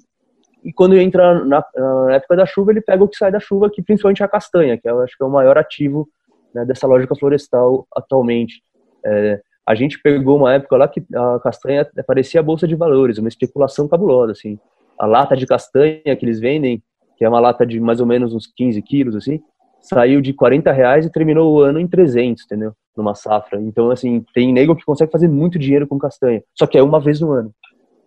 E 0.64 0.72
quando 0.72 0.98
entra 0.98 1.44
na, 1.44 1.64
na, 1.76 2.14
época 2.14 2.36
da 2.36 2.46
chuva, 2.46 2.72
ele 2.72 2.82
pega 2.82 3.04
o 3.04 3.08
que 3.08 3.18
sai 3.18 3.32
da 3.32 3.40
chuva, 3.40 3.70
que 3.70 3.82
principalmente 3.82 4.22
é 4.22 4.26
a 4.26 4.30
castanha, 4.30 4.78
que 4.78 4.88
eu 4.88 5.00
acho 5.02 5.18
que 5.18 5.24
é 5.24 5.26
o 5.26 5.32
maior 5.32 5.58
ativo 5.58 6.08
né, 6.54 6.66
dessa 6.66 6.86
lógica 6.86 7.16
florestal 7.16 7.88
atualmente. 7.96 8.62
É, 9.04 9.42
a 9.66 9.74
gente 9.74 10.00
pegou 10.02 10.38
uma 10.38 10.54
época 10.54 10.78
lá 10.78 10.88
que 10.88 11.04
a 11.16 11.40
castanha 11.40 11.88
parecia 12.06 12.40
a 12.40 12.44
bolsa 12.44 12.68
de 12.68 12.76
valores, 12.76 13.18
uma 13.18 13.30
especulação 13.30 13.88
cabulosa, 13.88 14.34
assim. 14.34 14.60
A 15.00 15.06
lata 15.06 15.36
de 15.36 15.48
castanha 15.48 16.16
que 16.16 16.26
eles 16.26 16.40
vendem 16.40 16.84
que 17.22 17.26
é 17.26 17.30
uma 17.30 17.40
lata 17.40 17.68
de 17.68 17.80
mais 17.80 18.00
ou 18.00 18.08
menos 18.08 18.34
uns 18.34 18.48
15 18.48 18.82
quilos, 18.82 19.16
assim, 19.16 19.40
saiu 19.80 20.22
de 20.22 20.34
40 20.34 20.72
reais 20.72 21.06
e 21.06 21.12
terminou 21.12 21.54
o 21.54 21.60
ano 21.60 21.80
em 21.80 21.88
300, 21.88 22.46
entendeu? 22.46 22.74
Numa 22.98 23.14
safra. 23.14 23.62
Então, 23.62 23.92
assim, 23.92 24.26
tem 24.34 24.52
nego 24.52 24.76
que 24.76 24.84
consegue 24.84 25.12
fazer 25.12 25.28
muito 25.28 25.60
dinheiro 25.60 25.86
com 25.86 26.00
castanha, 26.00 26.42
só 26.58 26.66
que 26.66 26.80
é 26.80 26.82
uma 26.82 27.00
vez 27.00 27.22
no 27.22 27.32
ano. 27.32 27.54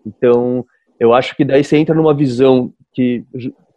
Então, 0.05 0.67
eu 0.99 1.15
acho 1.15 1.37
que 1.37 1.45
daí 1.45 1.63
você 1.63 1.77
entra 1.77 1.95
numa 1.95 2.13
visão 2.13 2.73
que 2.93 3.25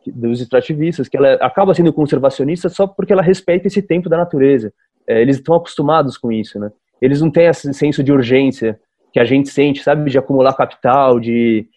dos 0.07 0.41
extrativistas, 0.41 1.07
que 1.07 1.17
ela 1.17 1.33
acaba 1.33 1.75
sendo 1.75 1.93
conservacionista 1.93 2.67
só 2.67 2.87
porque 2.87 3.13
ela 3.13 3.21
respeita 3.21 3.67
esse 3.67 3.83
tempo 3.83 4.09
da 4.09 4.17
natureza. 4.17 4.73
É, 5.07 5.21
eles 5.21 5.35
estão 5.35 5.53
acostumados 5.53 6.17
com 6.17 6.31
isso, 6.31 6.57
né? 6.57 6.71
Eles 6.99 7.21
não 7.21 7.29
têm 7.29 7.45
esse 7.45 7.71
senso 7.75 8.03
de 8.03 8.11
urgência 8.11 8.79
que 9.13 9.19
a 9.19 9.23
gente 9.23 9.49
sente, 9.49 9.83
sabe, 9.83 10.09
de 10.09 10.17
acumular 10.17 10.55
capital, 10.55 11.19
de 11.19 11.67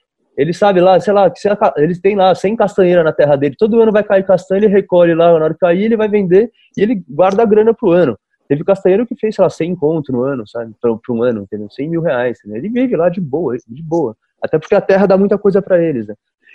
ele 0.41 0.55
sabe 0.55 0.81
lá, 0.81 0.99
sei 0.99 1.13
lá, 1.13 1.31
eles 1.77 2.01
têm 2.01 2.17
lá 2.17 2.35
100 2.35 2.57
castanheiras 2.57 3.05
na 3.05 3.13
terra 3.13 3.37
dele, 3.37 3.55
todo 3.59 3.79
ano 3.79 3.93
vai 3.93 4.03
cair 4.03 4.25
castanha, 4.25 4.61
ele 4.61 4.69
recolhe 4.69 5.15
lá, 5.15 5.27
na 5.39 5.45
hora 5.45 5.53
que 5.53 5.61
cair, 5.61 5.85
ele 5.85 5.99
vai 5.99 6.09
vender 6.09 6.51
e 6.79 6.81
ele 6.83 7.05
guarda 7.07 7.43
a 7.43 7.45
grana 7.45 7.75
pro 7.75 7.91
ano. 7.91 8.19
Teve 8.49 8.65
castanheiro 8.65 9.07
que 9.07 9.15
fez, 9.15 9.35
sei 9.35 9.43
lá, 9.43 9.51
100 9.51 9.77
conto 9.77 10.11
no 10.11 10.23
ano, 10.23 10.49
sabe, 10.49 10.75
para 10.81 10.91
um 11.11 11.23
ano, 11.23 11.43
entendeu? 11.43 11.69
100 11.71 11.91
mil 11.91 12.01
reais, 12.01 12.39
entendeu? 12.39 12.57
ele 12.57 12.71
vive 12.71 12.97
lá 12.97 13.11
de 13.11 13.21
boa, 13.21 13.55
de 13.69 13.83
boa. 13.83 14.17
Até 14.43 14.59
porque 14.59 14.75
a 14.75 14.81
terra 14.81 15.05
dá 15.05 15.19
muita 15.19 15.37
coisa 15.37 15.61
para 15.61 15.79
eles, 15.79 16.07
né? 16.07 16.15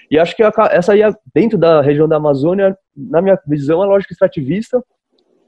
E 0.10 0.17
acho 0.17 0.36
que 0.36 0.41
essa 0.71 0.93
aí, 0.93 1.02
dentro 1.34 1.56
da 1.56 1.80
região 1.80 2.08
da 2.08 2.15
Amazônia, 2.15 2.76
na 2.98 3.21
minha 3.21 3.39
visão, 3.45 3.84
a 3.84 3.86
lógica 3.86 4.13
extrativista, 4.13 4.84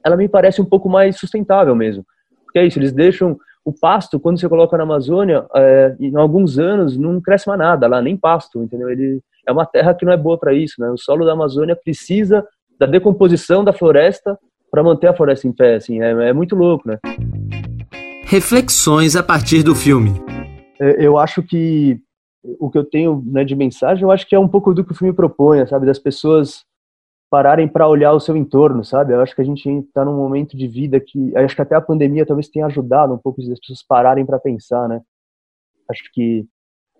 ela 0.05 0.15
me 0.15 0.29
parece 0.29 0.61
um 0.61 0.65
pouco 0.65 0.87
mais 0.87 1.17
sustentável 1.17 1.75
mesmo. 1.75 2.05
Porque 2.45 2.59
é 2.59 2.65
isso, 2.65 2.77
eles 2.77 2.91
deixam 2.91 3.35
o 3.67 3.73
pasto, 3.73 4.17
quando 4.17 4.39
você 4.39 4.47
coloca 4.47 4.77
na 4.77 4.83
Amazônia, 4.83 5.45
é, 5.53 5.93
em 5.99 6.15
alguns 6.15 6.57
anos 6.57 6.95
não 6.95 7.19
cresce 7.19 7.49
mais 7.49 7.59
nada 7.59 7.85
lá, 7.85 8.01
nem 8.01 8.15
pasto, 8.15 8.63
entendeu? 8.63 8.89
Ele 8.89 9.19
é 9.45 9.51
uma 9.51 9.65
terra 9.65 9.93
que 9.93 10.05
não 10.05 10.13
é 10.13 10.15
boa 10.15 10.37
para 10.37 10.53
isso, 10.53 10.75
né? 10.79 10.89
O 10.89 10.97
solo 10.97 11.25
da 11.25 11.33
Amazônia 11.33 11.75
precisa 11.75 12.47
da 12.79 12.85
decomposição 12.85 13.65
da 13.65 13.73
floresta 13.73 14.39
para 14.71 14.81
manter 14.81 15.07
a 15.07 15.13
floresta 15.13 15.49
em 15.49 15.51
pé, 15.51 15.75
assim, 15.75 16.01
é, 16.01 16.29
é, 16.29 16.31
muito 16.31 16.55
louco, 16.55 16.87
né? 16.87 16.97
Reflexões 18.23 19.17
a 19.17 19.21
partir 19.21 19.63
do 19.63 19.75
filme. 19.75 20.13
É, 20.79 21.05
eu 21.05 21.17
acho 21.17 21.43
que 21.43 21.99
o 22.61 22.69
que 22.69 22.77
eu 22.77 22.85
tenho 22.85 23.21
né, 23.25 23.43
de 23.43 23.53
mensagem, 23.53 24.01
eu 24.01 24.11
acho 24.11 24.25
que 24.25 24.35
é 24.35 24.39
um 24.39 24.47
pouco 24.47 24.73
do 24.73 24.81
que 24.85 24.93
o 24.93 24.95
filme 24.95 25.13
propõe, 25.13 25.67
sabe? 25.67 25.85
Das 25.85 25.99
pessoas 25.99 26.63
pararem 27.29 27.67
para 27.67 27.87
olhar 27.87 28.13
o 28.13 28.19
seu 28.19 28.35
entorno, 28.37 28.83
sabe? 28.83 29.13
Eu 29.13 29.21
acho 29.21 29.35
que 29.35 29.41
a 29.41 29.45
gente 29.45 29.69
está 29.69 30.05
num 30.05 30.15
momento 30.15 30.55
de 30.55 30.67
vida 30.67 30.99
que, 30.99 31.35
acho 31.35 31.55
que 31.55 31.61
até 31.61 31.75
a 31.75 31.81
pandemia 31.81 32.25
talvez 32.25 32.47
tenha 32.47 32.65
ajudado 32.65 33.13
um 33.13 33.17
pouco 33.17 33.41
as 33.41 33.59
pessoas 33.59 33.83
pararem 33.87 34.25
para 34.25 34.39
pensar, 34.39 34.87
né? 34.87 35.01
Acho 35.89 36.03
que, 36.13 36.45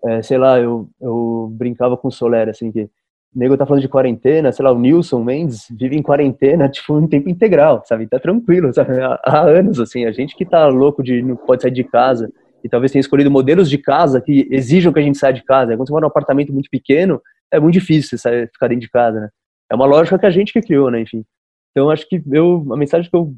é, 0.04 0.22
sei 0.22 0.38
lá, 0.38 0.58
eu, 0.58 0.88
eu 1.00 1.48
brincava 1.52 1.96
com 1.96 2.08
o 2.08 2.12
Soler, 2.12 2.48
assim, 2.48 2.70
que 2.70 2.82
o 2.82 2.90
nego 3.38 3.56
tá 3.56 3.66
falando 3.66 3.82
de 3.82 3.88
quarentena, 3.88 4.52
sei 4.52 4.64
lá, 4.64 4.72
o 4.72 4.78
Nilson 4.78 5.22
Mendes 5.22 5.66
vive 5.70 5.96
em 5.96 6.02
quarentena, 6.02 6.68
tipo, 6.70 6.98
em 6.98 7.06
tempo 7.06 7.28
integral, 7.28 7.82
sabe? 7.86 8.06
Tá 8.06 8.18
tranquilo, 8.18 8.72
sabe? 8.72 9.00
Há, 9.00 9.20
há 9.24 9.40
anos, 9.42 9.80
assim, 9.80 10.04
a 10.04 10.12
gente 10.12 10.36
que 10.36 10.44
tá 10.44 10.66
louco 10.68 11.02
de 11.02 11.22
não 11.22 11.36
pode 11.36 11.62
sair 11.62 11.70
de 11.70 11.84
casa 11.84 12.30
e 12.62 12.68
talvez 12.68 12.92
tenha 12.92 13.00
escolhido 13.00 13.30
modelos 13.30 13.70
de 13.70 13.78
casa 13.78 14.20
que 14.20 14.46
exijam 14.50 14.92
que 14.92 14.98
a 14.98 15.02
gente 15.02 15.16
saia 15.16 15.32
de 15.32 15.44
casa. 15.44 15.76
Quando 15.76 15.86
você 15.86 15.92
mora 15.92 16.02
num 16.02 16.08
apartamento 16.08 16.52
muito 16.52 16.68
pequeno, 16.68 17.20
é 17.50 17.58
muito 17.58 17.74
difícil 17.74 18.10
você 18.10 18.18
sair, 18.18 18.50
ficar 18.52 18.68
dentro 18.68 18.82
de 18.82 18.90
casa, 18.90 19.20
né? 19.20 19.28
É 19.70 19.74
uma 19.74 19.86
lógica 19.86 20.18
que 20.18 20.26
a 20.26 20.30
gente 20.30 20.52
que 20.52 20.62
criou, 20.62 20.90
né? 20.90 21.00
Enfim. 21.00 21.24
Então 21.70 21.90
acho 21.90 22.08
que 22.08 22.22
eu 22.30 22.66
a 22.72 22.76
mensagem 22.76 23.10
que 23.10 23.16
eu 23.16 23.34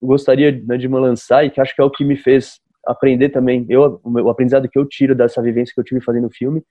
gostaria 0.00 0.52
né, 0.66 0.76
de 0.76 0.88
me 0.88 0.98
lançar 0.98 1.44
e 1.44 1.50
que 1.50 1.60
acho 1.60 1.74
que 1.74 1.80
é 1.80 1.84
o 1.84 1.90
que 1.90 2.04
me 2.04 2.16
fez 2.16 2.60
aprender 2.86 3.30
também, 3.30 3.64
eu 3.68 4.00
o 4.04 4.28
aprendizado 4.28 4.68
que 4.68 4.78
eu 4.78 4.84
tiro 4.84 5.14
dessa 5.14 5.40
vivência 5.40 5.72
que 5.74 5.80
eu 5.80 5.84
tive 5.84 6.02
fazendo 6.02 6.28
filme 6.30 6.62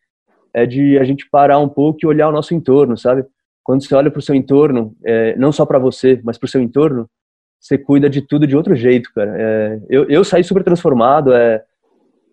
é 0.53 0.65
de 0.65 0.97
a 0.99 1.03
gente 1.03 1.27
parar 1.29 1.57
um 1.57 1.67
pouco 1.67 1.99
e 2.03 2.07
olhar 2.07 2.29
o 2.29 2.31
nosso 2.31 2.53
entorno, 2.53 2.95
sabe? 2.95 3.25
Quando 3.63 3.83
você 3.83 3.95
olha 3.95 4.11
para 4.11 4.19
o 4.19 4.21
seu 4.21 4.35
entorno, 4.35 4.95
é, 5.03 5.35
não 5.35 5.51
só 5.51 5.65
para 5.65 5.79
você, 5.79 6.21
mas 6.23 6.37
para 6.37 6.45
o 6.45 6.49
seu 6.49 6.61
entorno, 6.61 7.09
você 7.59 7.77
cuida 7.77 8.09
de 8.09 8.21
tudo 8.21 8.45
de 8.45 8.55
outro 8.55 8.75
jeito, 8.75 9.09
cara. 9.15 9.33
É, 9.35 9.79
eu, 9.89 10.07
eu 10.09 10.23
saí 10.23 10.43
super 10.43 10.63
transformado. 10.63 11.33
É, 11.33 11.63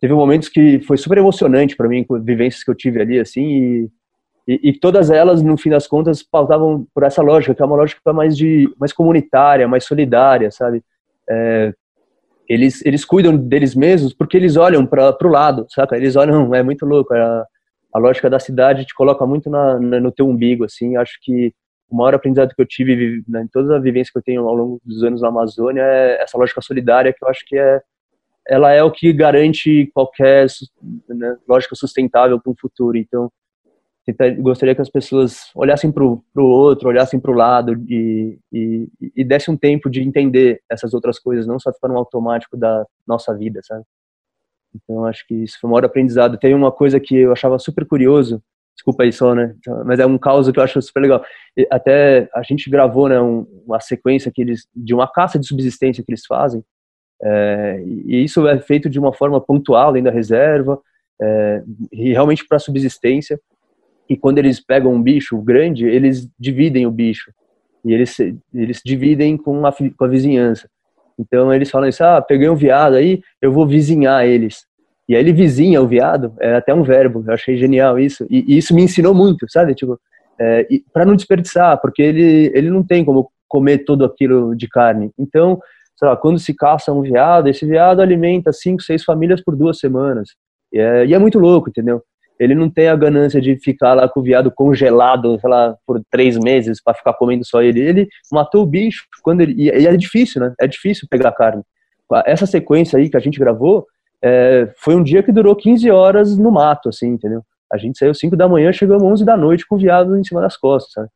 teve 0.00 0.12
momentos 0.12 0.48
que 0.48 0.80
foi 0.80 0.96
super 0.96 1.16
emocionante 1.16 1.76
para 1.76 1.88
mim, 1.88 2.04
vivências 2.22 2.62
que 2.62 2.70
eu 2.70 2.74
tive 2.74 3.00
ali, 3.00 3.18
assim, 3.18 3.42
e 3.42 3.90
e, 4.46 4.70
e, 4.70 4.78
todas 4.78 5.10
elas, 5.10 5.42
no 5.42 5.56
fim 5.56 5.70
das 5.70 5.86
contas, 5.86 6.22
pautavam 6.22 6.86
por 6.94 7.02
essa 7.02 7.22
lógica, 7.22 7.54
que 7.54 7.62
é 7.62 7.64
uma 7.64 7.76
lógica 7.76 8.12
mais 8.12 8.36
de 8.36 8.72
mais 8.78 8.92
comunitária, 8.92 9.68
mais 9.68 9.84
solidária, 9.84 10.50
sabe? 10.50 10.82
É, 11.28 11.72
eles 12.48 12.84
eles 12.84 13.04
cuidam 13.04 13.36
deles 13.36 13.74
mesmos 13.74 14.12
porque 14.12 14.36
eles 14.36 14.56
olham 14.56 14.84
para 14.86 15.16
o 15.22 15.28
lado, 15.28 15.66
saca? 15.68 15.96
Eles 15.96 16.16
olham, 16.16 16.52
é 16.54 16.62
muito 16.62 16.84
louco. 16.86 17.14
A, 17.14 17.46
a 17.92 17.98
lógica 17.98 18.30
da 18.30 18.38
cidade 18.38 18.84
te 18.84 18.94
coloca 18.94 19.26
muito 19.26 19.50
na, 19.50 19.78
na, 19.78 20.00
no 20.00 20.12
teu 20.12 20.28
umbigo, 20.28 20.64
assim. 20.64 20.96
Acho 20.96 21.18
que 21.22 21.52
o 21.88 21.96
maior 21.96 22.14
aprendizado 22.14 22.54
que 22.54 22.62
eu 22.62 22.66
tive 22.66 23.22
né, 23.28 23.42
em 23.42 23.48
toda 23.48 23.76
a 23.76 23.80
vivência 23.80 24.12
que 24.12 24.18
eu 24.18 24.22
tenho 24.22 24.48
ao 24.48 24.54
longo 24.54 24.80
dos 24.84 25.02
anos 25.02 25.22
na 25.22 25.28
Amazônia 25.28 25.82
é 25.82 26.22
essa 26.22 26.38
lógica 26.38 26.60
solidária 26.60 27.12
que 27.12 27.24
eu 27.24 27.28
acho 27.28 27.44
que 27.46 27.58
é 27.58 27.80
ela 28.48 28.72
é 28.72 28.82
o 28.82 28.90
que 28.90 29.12
garante 29.12 29.88
qualquer 29.94 30.46
né, 31.08 31.36
lógica 31.48 31.76
sustentável 31.76 32.40
para 32.40 32.50
o 32.50 32.56
futuro. 32.58 32.96
Então, 32.96 33.30
gostaria 34.38 34.74
que 34.74 34.80
as 34.80 34.90
pessoas 34.90 35.50
olhassem 35.54 35.90
para 35.92 36.04
o 36.04 36.22
outro, 36.36 36.88
olhassem 36.88 37.20
para 37.20 37.30
o 37.30 37.34
lado 37.34 37.74
e, 37.88 38.38
e, 38.52 38.88
e 39.16 39.24
dessem 39.24 39.54
um 39.54 39.56
tempo 39.56 39.90
de 39.90 40.00
entender 40.00 40.62
essas 40.70 40.94
outras 40.94 41.18
coisas, 41.18 41.46
não 41.46 41.58
só 41.58 41.72
ficar 41.72 41.88
no 41.88 41.98
automático 41.98 42.56
da 42.56 42.86
nossa 43.06 43.34
vida, 43.34 43.60
sabe? 43.62 43.84
Então, 44.74 45.04
acho 45.04 45.26
que 45.26 45.34
isso 45.34 45.58
foi 45.60 45.68
um 45.68 45.72
maior 45.72 45.84
aprendizado. 45.84 46.38
Tem 46.38 46.54
uma 46.54 46.70
coisa 46.70 47.00
que 47.00 47.14
eu 47.14 47.32
achava 47.32 47.58
super 47.58 47.84
curioso, 47.84 48.42
desculpa 48.74 49.02
aí 49.02 49.12
só, 49.12 49.34
né? 49.34 49.54
Mas 49.84 49.98
é 49.98 50.06
um 50.06 50.16
caos 50.16 50.50
que 50.50 50.58
eu 50.58 50.62
acho 50.62 50.80
super 50.80 51.00
legal. 51.00 51.24
Até 51.70 52.28
a 52.34 52.42
gente 52.42 52.70
gravou, 52.70 53.08
né, 53.08 53.20
um, 53.20 53.46
uma 53.66 53.80
sequência 53.80 54.30
que 54.32 54.40
eles, 54.40 54.66
de 54.74 54.94
uma 54.94 55.10
caça 55.10 55.38
de 55.38 55.46
subsistência 55.46 56.02
que 56.04 56.10
eles 56.10 56.24
fazem, 56.24 56.64
é, 57.22 57.82
e 57.84 58.24
isso 58.24 58.46
é 58.48 58.58
feito 58.60 58.88
de 58.88 58.98
uma 58.98 59.12
forma 59.12 59.40
pontual 59.40 59.92
dentro 59.92 60.10
da 60.10 60.16
reserva, 60.16 60.80
é, 61.20 61.62
e 61.92 62.12
realmente 62.12 62.46
para 62.46 62.58
subsistência 62.58 63.38
e 64.10 64.16
quando 64.16 64.38
eles 64.38 64.58
pegam 64.58 64.92
um 64.92 65.00
bicho 65.00 65.40
grande, 65.40 65.86
eles 65.86 66.28
dividem 66.36 66.84
o 66.84 66.90
bicho. 66.90 67.30
E 67.84 67.94
eles, 67.94 68.18
eles 68.52 68.82
dividem 68.84 69.36
com 69.36 69.64
a, 69.64 69.72
com 69.72 70.04
a 70.04 70.08
vizinhança. 70.08 70.68
Então 71.16 71.54
eles 71.54 71.70
falam 71.70 71.88
isso, 71.88 72.02
ah, 72.02 72.20
peguei 72.20 72.48
um 72.48 72.56
viado 72.56 72.94
aí, 72.94 73.22
eu 73.40 73.52
vou 73.52 73.64
vizinhar 73.64 74.26
eles. 74.26 74.66
E 75.08 75.14
aí 75.14 75.22
ele 75.22 75.32
vizinha 75.32 75.80
o 75.80 75.86
viado, 75.86 76.34
é 76.40 76.56
até 76.56 76.74
um 76.74 76.82
verbo, 76.82 77.22
eu 77.24 77.32
achei 77.32 77.56
genial 77.56 78.00
isso. 78.00 78.26
E, 78.28 78.44
e 78.48 78.58
isso 78.58 78.74
me 78.74 78.82
ensinou 78.82 79.14
muito, 79.14 79.46
sabe? 79.48 79.76
Tipo, 79.76 79.96
é, 80.40 80.66
para 80.92 81.04
não 81.04 81.14
desperdiçar, 81.14 81.80
porque 81.80 82.02
ele, 82.02 82.50
ele 82.52 82.68
não 82.68 82.82
tem 82.82 83.04
como 83.04 83.30
comer 83.46 83.78
todo 83.78 84.04
aquilo 84.04 84.56
de 84.56 84.68
carne. 84.68 85.12
Então, 85.16 85.60
sei 85.96 86.08
lá, 86.08 86.16
quando 86.16 86.40
se 86.40 86.52
caça 86.52 86.92
um 86.92 87.02
veado, 87.02 87.48
esse 87.48 87.64
veado 87.64 88.02
alimenta 88.02 88.52
cinco, 88.52 88.82
seis 88.82 89.04
famílias 89.04 89.40
por 89.40 89.54
duas 89.54 89.78
semanas. 89.78 90.30
E 90.72 90.80
é, 90.80 91.06
e 91.06 91.14
é 91.14 91.18
muito 91.18 91.38
louco, 91.38 91.68
entendeu? 91.68 92.02
Ele 92.40 92.54
não 92.54 92.70
tem 92.70 92.88
a 92.88 92.96
ganância 92.96 93.38
de 93.38 93.54
ficar 93.58 93.92
lá 93.92 94.08
com 94.08 94.20
o 94.20 94.22
viado 94.22 94.50
congelado, 94.50 95.38
sei 95.38 95.50
lá, 95.50 95.76
por 95.86 96.00
três 96.10 96.38
meses 96.38 96.82
para 96.82 96.94
ficar 96.94 97.12
comendo 97.12 97.44
só 97.44 97.60
ele. 97.60 97.80
Ele 97.80 98.08
matou 98.32 98.62
o 98.62 98.66
bicho 98.66 99.04
quando 99.22 99.42
ele. 99.42 99.54
E 99.62 99.68
é 99.70 99.94
difícil, 99.94 100.40
né? 100.40 100.54
É 100.58 100.66
difícil 100.66 101.06
pegar 101.10 101.32
carne. 101.32 101.62
Essa 102.24 102.46
sequência 102.46 102.98
aí 102.98 103.10
que 103.10 103.16
a 103.16 103.20
gente 103.20 103.38
gravou 103.38 103.86
é, 104.24 104.72
foi 104.78 104.96
um 104.96 105.02
dia 105.02 105.22
que 105.22 105.30
durou 105.30 105.54
15 105.54 105.90
horas 105.90 106.36
no 106.38 106.50
mato, 106.50 106.88
assim, 106.88 107.08
entendeu? 107.08 107.42
A 107.70 107.76
gente 107.76 107.98
saiu 107.98 108.14
5 108.14 108.34
da 108.34 108.48
manhã, 108.48 108.72
chegamos 108.72 109.04
11 109.04 109.24
da 109.24 109.36
noite 109.36 109.66
com 109.68 109.76
o 109.76 109.78
viado 109.78 110.16
em 110.16 110.24
cima 110.24 110.40
das 110.40 110.56
costas, 110.56 110.92
sabe? 110.92 111.08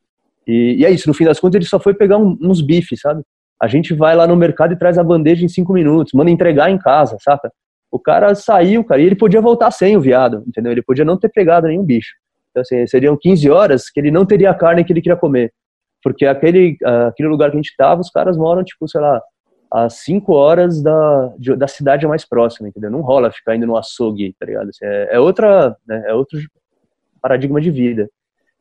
E, 0.46 0.76
e 0.80 0.84
é 0.84 0.90
isso, 0.90 1.08
no 1.08 1.14
fim 1.14 1.24
das 1.24 1.40
contas 1.40 1.56
ele 1.56 1.64
só 1.64 1.80
foi 1.80 1.94
pegar 1.94 2.18
um, 2.18 2.36
uns 2.40 2.60
bifes, 2.60 3.00
sabe? 3.00 3.22
A 3.60 3.66
gente 3.66 3.94
vai 3.94 4.14
lá 4.14 4.26
no 4.26 4.36
mercado 4.36 4.74
e 4.74 4.78
traz 4.78 4.98
a 4.98 5.02
bandeja 5.02 5.44
em 5.44 5.48
5 5.48 5.72
minutos, 5.72 6.12
manda 6.12 6.30
entregar 6.30 6.70
em 6.70 6.78
casa, 6.78 7.16
saca? 7.20 7.50
O 7.94 7.98
cara 8.00 8.34
saiu, 8.34 8.82
cara, 8.82 9.00
e 9.00 9.04
ele 9.04 9.14
podia 9.14 9.40
voltar 9.40 9.70
sem 9.70 9.96
o 9.96 10.00
viado, 10.00 10.42
entendeu? 10.48 10.72
Ele 10.72 10.82
podia 10.82 11.04
não 11.04 11.16
ter 11.16 11.28
pegado 11.28 11.68
nenhum 11.68 11.84
bicho. 11.84 12.12
Então, 12.50 12.60
assim, 12.60 12.84
seriam 12.88 13.16
15 13.16 13.48
horas 13.48 13.88
que 13.88 14.00
ele 14.00 14.10
não 14.10 14.26
teria 14.26 14.50
a 14.50 14.54
carne 14.54 14.82
que 14.84 14.92
ele 14.92 15.00
queria 15.00 15.16
comer. 15.16 15.52
Porque 16.02 16.26
aquele, 16.26 16.76
aquele 17.06 17.28
lugar 17.28 17.52
que 17.52 17.56
a 17.56 17.62
gente 17.62 17.72
tava, 17.76 18.00
os 18.00 18.10
caras 18.10 18.36
moram, 18.36 18.64
tipo, 18.64 18.88
sei 18.88 19.00
lá, 19.00 19.22
a 19.72 19.88
5 19.88 20.32
horas 20.32 20.82
da, 20.82 21.32
da 21.56 21.68
cidade 21.68 22.04
mais 22.04 22.28
próxima, 22.28 22.66
entendeu? 22.66 22.90
Não 22.90 23.00
rola 23.00 23.30
ficar 23.30 23.54
indo 23.54 23.64
no 23.64 23.76
açougue, 23.76 24.34
tá 24.40 24.44
ligado? 24.44 24.70
Assim, 24.70 24.84
é, 24.84 25.10
é, 25.12 25.20
outra, 25.20 25.76
né, 25.86 26.02
é 26.08 26.14
outro 26.14 26.36
paradigma 27.22 27.60
de 27.60 27.70
vida. 27.70 28.10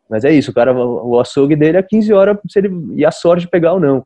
Mas 0.08 0.24
é 0.24 0.32
isso, 0.32 0.52
o 0.52 0.54
cara, 0.54 0.76
o 0.76 1.20
açougue 1.20 1.56
dele 1.56 1.78
é 1.80 1.82
15 1.82 2.14
horas 2.14 2.38
se 2.48 2.60
ele 2.60 2.70
e 2.94 3.04
a 3.04 3.10
sorte 3.10 3.46
de 3.46 3.50
pegar 3.50 3.74
ou 3.74 3.80
não. 3.80 4.06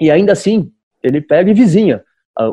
E 0.00 0.12
ainda 0.12 0.30
assim, 0.30 0.70
ele 1.02 1.20
pega 1.20 1.50
e 1.50 1.54
vizinha 1.54 2.04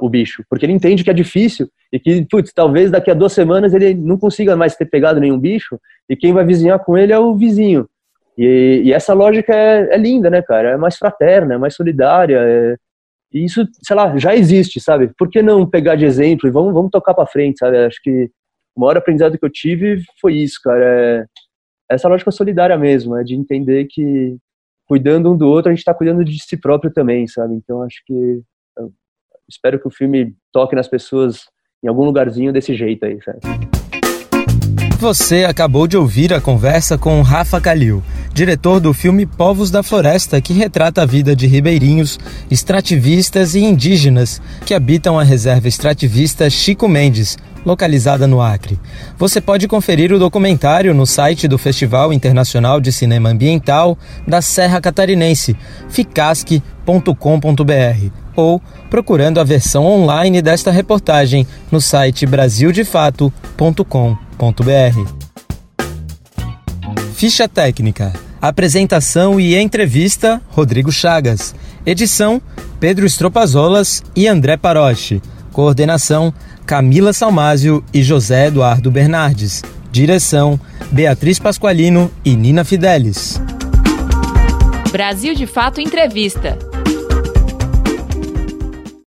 o 0.02 0.10
bicho, 0.10 0.44
porque 0.50 0.66
ele 0.66 0.74
entende 0.74 1.04
que 1.04 1.12
é 1.12 1.14
difícil 1.14 1.70
e 1.92 2.00
que, 2.00 2.26
putz, 2.30 2.52
talvez 2.54 2.92
daqui 2.92 3.10
a 3.10 3.14
duas 3.14 3.34
semanas 3.34 3.74
ele 3.74 3.94
não 3.94 4.18
consiga 4.18 4.56
mais 4.56 4.76
ter 4.76 4.86
pegado 4.86 5.20
nenhum 5.20 5.40
bicho 5.40 5.80
e 6.10 6.16
quem 6.16 6.34
vai 6.34 6.46
vizinhar 6.46 6.80
com 6.84 6.98
ele 6.98 7.14
é 7.14 7.20
o 7.20 7.36
vizinho. 7.36 7.88
E, 8.38 8.82
e 8.86 8.94
essa 8.94 9.14
lógica 9.14 9.54
é, 9.56 9.96
é, 9.96 9.98
linda, 9.98 10.30
né, 10.30 10.42
cara? 10.42 10.72
É 10.72 10.78
mais 10.78 10.98
fraterna, 10.98 11.56
é 11.56 11.58
mais 11.58 11.76
solidária. 11.76 12.40
É... 12.40 12.76
E 13.34 13.44
isso, 13.44 13.66
sei 13.82 13.96
lá, 13.96 14.18
já 14.18 14.36
existe, 14.36 14.80
sabe? 14.80 15.10
Por 15.18 15.30
que 15.30 15.42
não 15.42 15.68
pegar 15.68 15.96
de 15.96 16.06
exemplo 16.06 16.48
e 16.48 16.52
vamos, 16.52 16.74
vamos 16.74 16.92
tocar 16.92 17.14
para 17.14 17.26
frente, 17.26 17.60
sabe? 17.60 17.78
Acho 17.78 18.00
que 18.02 18.30
o 18.76 18.82
maior 18.82 18.98
aprendizado 18.98 19.38
que 19.38 19.46
eu 19.46 19.50
tive 19.50 20.04
foi 20.22 20.36
isso, 20.36 20.60
cara. 20.64 20.84
É 20.84 21.26
essa 21.90 22.10
lógica 22.10 22.32
solidária 22.32 22.78
mesmo, 22.78 23.16
é 23.16 23.24
de 23.24 23.34
entender 23.34 23.86
que 23.90 24.38
cuidando 24.88 25.32
um 25.32 25.38
do 25.38 25.48
outro, 25.48 25.70
a 25.70 25.74
gente 25.74 25.80
está 25.80 25.94
cuidando 25.94 26.24
de 26.24 26.38
si 26.44 26.58
próprio 26.58 26.92
também, 26.92 27.28
sabe? 27.28 27.56
Então 27.56 27.82
acho 27.82 28.02
que 28.06 28.42
espero 29.50 29.80
que 29.80 29.88
o 29.88 29.92
filme 29.92 30.36
toque 30.52 30.76
nas 30.76 30.88
pessoas 30.88 31.46
em 31.88 31.90
algum 31.90 32.04
lugarzinho 32.04 32.52
desse 32.52 32.76
jeito 32.76 33.06
aí, 33.06 33.18
sabe? 33.24 33.40
Você 35.00 35.46
acabou 35.46 35.88
de 35.88 35.96
ouvir 35.96 36.34
a 36.34 36.42
conversa 36.42 36.98
com 36.98 37.22
Rafa 37.22 37.62
Calil, 37.62 38.04
diretor 38.34 38.80
do 38.80 38.94
filme 38.94 39.28
Povos 39.28 39.70
da 39.70 39.84
Floresta, 39.84 40.42
que 40.42 40.54
retrata 40.54 41.04
a 41.04 41.06
vida 41.06 41.36
de 41.36 41.46
ribeirinhos, 41.46 42.20
extrativistas 42.50 43.54
e 43.54 43.60
indígenas 43.60 44.42
que 44.66 44.74
habitam 44.74 45.20
a 45.20 45.24
reserva 45.24 45.68
extrativista 45.68 46.50
Chico 46.50 46.90
Mendes, 46.90 47.38
localizada 47.64 48.26
no 48.26 48.42
Acre. 48.42 48.80
Você 49.18 49.40
pode 49.40 49.68
conferir 49.68 50.12
o 50.12 50.20
documentário 50.20 50.96
no 50.96 51.06
site 51.06 51.48
do 51.48 51.60
Festival 51.60 52.12
Internacional 52.12 52.82
de 52.82 52.92
Cinema 52.92 53.30
Ambiental 53.30 53.98
da 54.28 54.42
Serra 54.42 54.82
Catarinense, 54.82 55.56
ficasque.com.br, 55.90 58.12
ou 58.38 58.62
procurando 58.90 59.40
a 59.40 59.44
versão 59.44 59.86
online 59.86 60.42
desta 60.42 60.72
reportagem 60.72 61.46
no 61.70 61.82
site 61.82 62.26
brasildefato.com. 62.26 64.16
Ficha 67.16 67.50
técnica. 67.50 68.14
Apresentação 68.40 69.40
e 69.40 69.58
entrevista: 69.58 70.40
Rodrigo 70.50 70.92
Chagas. 70.92 71.56
Edição: 71.84 72.40
Pedro 72.80 73.06
Estropazolas 73.06 74.04
e 74.16 74.28
André 74.28 74.56
Paroche. 74.56 75.20
Coordenação: 75.52 76.32
Camila 76.66 77.12
Salmásio 77.12 77.84
e 77.92 78.04
José 78.04 78.48
Eduardo 78.48 78.92
Bernardes. 78.92 79.64
Direção: 79.92 80.60
Beatriz 80.92 81.40
Pasqualino 81.40 82.12
e 82.24 82.36
Nina 82.36 82.64
Fidelis. 82.64 83.42
Brasil 84.92 85.34
de 85.34 85.48
Fato 85.48 85.82
Entrevista. 85.82 86.77